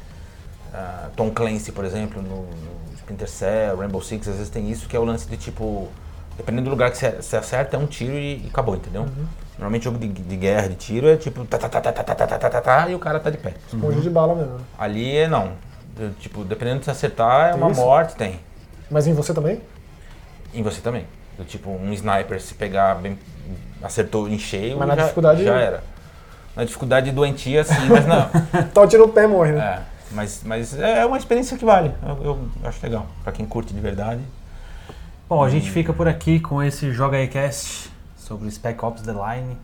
ah, 0.75 1.09
Tom 1.17 1.31
Clancy, 1.31 1.73
por 1.73 1.87
exemplo, 1.87 2.21
no, 2.21 2.43
no 2.43 2.86
Splinter 3.07 3.29
Cell, 3.29 3.77
Rainbow 3.79 4.03
Six, 4.03 4.27
às 4.29 4.35
vezes 4.35 4.51
tem 4.51 4.69
isso 4.69 4.89
que 4.89 4.97
é 4.97 4.99
o 4.99 5.05
lance 5.05 5.29
de 5.29 5.37
tipo, 5.37 5.89
dependendo 6.37 6.65
do 6.65 6.71
lugar 6.71 6.91
que 6.91 6.99
você, 6.99 7.37
acerta, 7.37 7.77
é 7.77 7.79
um 7.79 7.87
tiro 7.87 8.15
e, 8.15 8.45
e 8.45 8.49
acabou, 8.51 8.75
entendeu? 8.75 9.07
Normalmente 9.57 9.85
jogo 9.85 9.97
de, 9.99 10.09
de 10.09 10.37
guerra, 10.37 10.69
de 10.69 10.75
tiro, 10.75 11.09
é 11.09 11.17
tipo, 11.17 11.45
tá, 11.45 11.57
tá, 11.57 11.69
tá, 11.69 11.81
tá, 11.81 11.93
tá, 11.93 12.03
tá, 12.03 12.15
tá, 12.27 12.39
tá, 12.39 12.51
tá, 12.51 12.61
tá, 12.61 12.89
e 12.91 12.95
o 12.95 12.99
cara 12.99 13.21
tá 13.21 13.31
de 13.31 13.39
pé. 13.39 13.55
Esponja 13.73 14.01
de 14.01 14.11
bala 14.11 14.35
mesmo. 14.35 14.55
né? 14.55 14.61
Ali 14.77 15.17
é 15.17 15.29
não. 15.29 15.53
Eu, 15.99 16.11
Tipo, 16.19 16.45
dependendo 16.45 16.81
de 16.81 16.85
você 16.87 16.91
acertar, 16.91 17.51
é 17.51 17.53
Tem 17.53 17.63
uma 17.63 17.71
isso? 17.71 17.81
morte, 17.81 18.17
tem. 18.17 18.41
Mas 18.91 19.07
em 19.07 19.15
você 19.15 19.33
também? 19.33 19.63
Em 20.53 20.63
você 20.63 20.81
também. 20.81 21.07
Do 21.39 21.45
tipo, 21.45 21.71
um 21.71 21.93
sniper, 21.93 22.41
se 22.41 22.55
pegar 22.55 22.97
bem. 22.97 23.17
acertou 23.83 24.29
em 24.29 24.39
cheio, 24.39 24.77
Mas 24.79 24.89
na 24.89 24.97
já, 24.97 25.03
dificuldade- 25.03 25.45
já 25.45 25.57
era. 25.59 25.83
Na 26.57 26.65
dificuldade 26.65 27.11
doentia, 27.13 27.63
sim, 27.65 27.89
mas 27.89 28.05
não. 28.07 28.29
Tá 28.75 28.81
o 28.83 28.87
tiro 28.87 29.07
no 29.07 29.13
pé 29.13 29.27
morre, 29.27 29.53
né? 29.53 29.79
é, 29.79 29.96
mas, 30.13 30.43
mas 30.45 30.79
é 30.79 31.05
uma 31.05 31.17
experiência 31.19 31.57
que 31.57 31.65
vale. 31.65 31.93
Eu, 32.07 32.25
eu 32.25 32.49
acho 32.65 32.79
legal. 32.83 33.07
Pra 33.23 33.33
quem 33.33 33.45
curte 33.47 33.73
de 33.75 33.81
verdade. 33.81 34.21
Bom, 35.29 35.43
a 35.43 35.51
gente 35.51 35.71
fica 35.71 35.93
por 35.93 36.07
aqui 36.07 36.39
com 36.41 36.63
esse 36.63 36.93
Joga 36.93 37.17
aí 37.17 37.27
Cast 37.27 37.91
sobre 38.17 38.51
Spec 38.51 38.83
Ops 38.85 39.03
The 39.03 39.13
Line. 39.13 39.57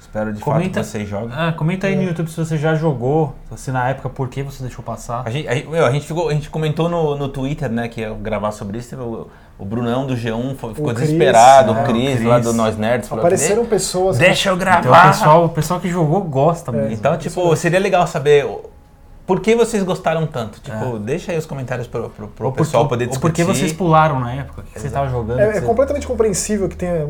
Espero 0.00 0.32
de 0.32 0.40
Comenta- 0.40 0.80
fato 0.80 0.84
que 0.84 0.90
vocês 0.90 1.08
joguem. 1.08 1.30
Ah, 1.36 1.52
comenta 1.52 1.86
aí 1.86 1.92
É. 1.92 1.96
no 1.96 2.02
YouTube 2.04 2.30
se 2.30 2.36
você 2.36 2.56
já 2.56 2.74
jogou, 2.74 3.34
se 3.56 3.70
na 3.70 3.88
época 3.90 4.08
por 4.08 4.28
que 4.28 4.42
você 4.42 4.62
deixou 4.62 4.82
passar. 4.82 5.22
A 5.26 5.30
gente, 5.30 5.46
a, 5.48 5.54
gente- 5.54 5.68
meu, 5.68 5.84
a 5.84 5.90
gente 5.90 6.06
ficou, 6.06 6.28
a 6.30 6.32
gente 6.32 6.48
comentou 6.48 6.88
no, 6.88 7.14
no 7.16 7.28
Twitter, 7.28 7.68
né, 7.70 7.88
que 7.88 8.00
ia 8.00 8.14
gravar 8.14 8.52
sobre 8.52 8.78
isso. 8.78 8.96
O, 8.96 9.28
o 9.58 9.64
Brunão 9.66 10.06
do 10.06 10.14
G1 10.14 10.56
foi- 10.56 10.72
ficou 10.74 10.94
Cris, 10.94 11.08
desesperado, 11.08 11.72
é, 11.74 11.76
o 11.76 11.82
o 11.82 11.84
Cris, 11.84 12.14
Cris. 12.14 12.26
lá 12.26 12.38
do 12.38 12.52
Nós 12.54 12.78
Nerds, 12.78 13.06
falou 13.08 13.22
Apareceram 13.22 13.66
pessoas. 13.66 14.16
"De- 14.16 14.24
deixa 14.24 14.48
eu 14.48 14.54
Então 14.56 14.76
o 14.78 14.80
gravar. 14.82 15.08
pessoal, 15.08 15.44
o 15.44 15.48
pessoal 15.50 15.78
que 15.80 15.88
jogou 15.90 16.22
gosta 16.22 16.72
mesmo. 16.72 16.92
Então, 16.92 17.18
tipo, 17.18 17.54
seria 17.56 17.78
legal 17.80 18.06
saber 18.06 18.46
o- 18.46 18.62
por 19.28 19.38
que 19.40 19.54
vocês 19.54 19.82
gostaram 19.84 20.26
tanto. 20.26 20.58
Tipo, 20.60 20.96
É. 20.96 20.98
deixa 20.98 21.30
aí 21.30 21.38
os 21.38 21.46
comentários 21.46 21.86
pro, 21.86 22.10
pro, 22.10 22.26
pro 22.28 22.46
Ou 22.46 22.52
por- 22.52 22.58
pessoal 22.58 22.88
poder 22.88 23.04
ou 23.04 23.10
discutir. 23.10 23.44
por 23.44 23.52
que 23.52 23.58
vocês 23.58 23.72
pularam 23.72 24.18
na 24.18 24.32
época? 24.32 24.62
Que 24.62 24.70
você 24.80 24.86
Exato. 24.88 25.04
estava 25.04 25.08
jogando? 25.10 25.38
É, 25.38 25.48
é 25.48 25.52
você- 25.60 25.66
completamente 25.66 26.06
compreensível 26.06 26.68
que 26.68 26.76
tenha 26.76 27.06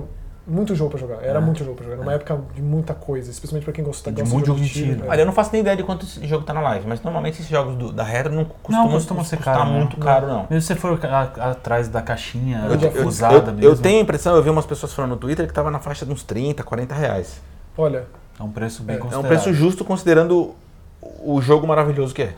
muito 0.46 0.74
jogo 0.74 0.90
pra 0.90 0.98
jogar. 0.98 1.22
Era 1.22 1.38
É. 1.38 1.40
muito 1.42 1.62
jogo 1.62 1.76
pra 1.76 1.84
jogar. 1.84 1.98
Numa 1.98 2.12
época 2.14 2.40
de 2.54 2.60
muita 2.62 2.92
coisa, 2.94 3.30
especialmente 3.30 3.64
pra 3.64 3.72
quem 3.72 3.84
gosta, 3.84 4.10
De 4.10 4.20
gosta 4.22 4.34
muito 4.34 4.46
jogo 4.46 4.60
de 4.60 4.68
tiro. 4.68 4.86
tiro. 4.94 5.00
né? 5.02 5.06
Olha, 5.08 5.20
eu 5.20 5.26
não 5.26 5.32
faço 5.32 5.50
nem 5.52 5.60
ideia 5.60 5.76
de 5.76 5.82
quanto 5.84 6.04
esse 6.06 6.26
jogo 6.26 6.42
tá 6.44 6.52
na 6.54 6.60
live, 6.62 6.86
mas 6.88 7.00
normalmente 7.02 7.34
esses 7.34 7.48
jogos 7.48 7.76
do- 7.76 7.92
da 7.92 8.02
Retro 8.02 8.32
não 8.34 8.44
costumam, 8.46 8.86
Não 8.86 8.92
costumam 8.92 9.24
ser 9.24 9.36
caro, 9.38 9.64
não. 9.66 9.72
muito 9.72 9.96
caro, 9.98 10.26
não. 10.26 10.46
Mesmo 10.50 10.60
se 10.62 10.66
você 10.68 10.74
for 10.74 10.98
a- 11.04 11.50
atrás 11.50 11.88
da 11.88 12.02
caixinha 12.02 12.64
Eu 12.94 13.06
usada 13.06 13.34
eu, 13.50 13.54
mesmo, 13.54 13.62
eu 13.62 13.76
tenho 13.76 13.98
a 13.98 14.02
impressão, 14.02 14.34
eu 14.34 14.42
vi 14.42 14.50
umas 14.50 14.66
pessoas 14.66 14.92
falando 14.92 15.10
no 15.12 15.16
Twitter 15.18 15.46
que 15.46 15.52
tava 15.52 15.70
na 15.70 15.78
faixa 15.78 16.04
de 16.04 16.12
uns 16.12 16.22
30, 16.24 16.64
40 16.64 16.94
reais. 16.94 17.40
Olha, 17.76 18.06
é 18.40 18.42
um 18.42 18.50
preço 18.50 18.82
bem 18.82 18.96
É, 18.96 18.98
é 18.98 19.04
um 19.04 19.12
É 19.12 19.18
um 19.18 19.22
preço 19.22 19.52
justo 19.52 19.84
considerando 19.84 20.54
o 21.02 21.40
jogo 21.40 21.66
maravilhoso 21.66 22.14
que 22.14 22.22
é. 22.22 22.34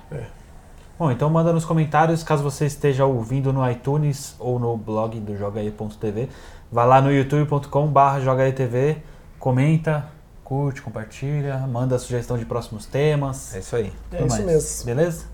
Bom, 0.99 1.11
então 1.11 1.31
manda 1.31 1.53
nos 1.53 1.65
comentários, 1.65 2.23
caso 2.23 2.43
você 2.43 2.67
esteja 2.67 3.07
ouvindo 3.07 3.53
no 3.53 3.69
iTunes 3.71 4.35
ou 4.39 4.59
no 4.59 4.77
blog 4.77 5.19
do 5.19 5.37
jogaí.tv. 5.37 6.29
Vá 6.71 6.85
lá 6.85 7.01
no 7.01 7.11
youtube.com.br 7.11 8.21
jogaítv, 8.23 8.99
comenta, 9.39 10.07
curte, 10.45 10.83
compartilha, 10.83 11.57
manda 11.67 11.99
sugestão 11.99 12.37
de 12.37 12.45
próximos 12.45 12.85
temas. 12.85 13.55
É 13.55 13.61
isso 13.61 13.77
aí. 13.77 13.93
é 14.13 14.17
tudo 14.17 14.27
isso 14.27 14.37
mais. 14.37 14.45
mesmo. 14.45 14.85
Beleza? 14.85 15.25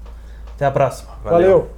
Até 0.55 0.67
a 0.67 0.71
próxima. 0.71 1.11
Valeu. 1.25 1.69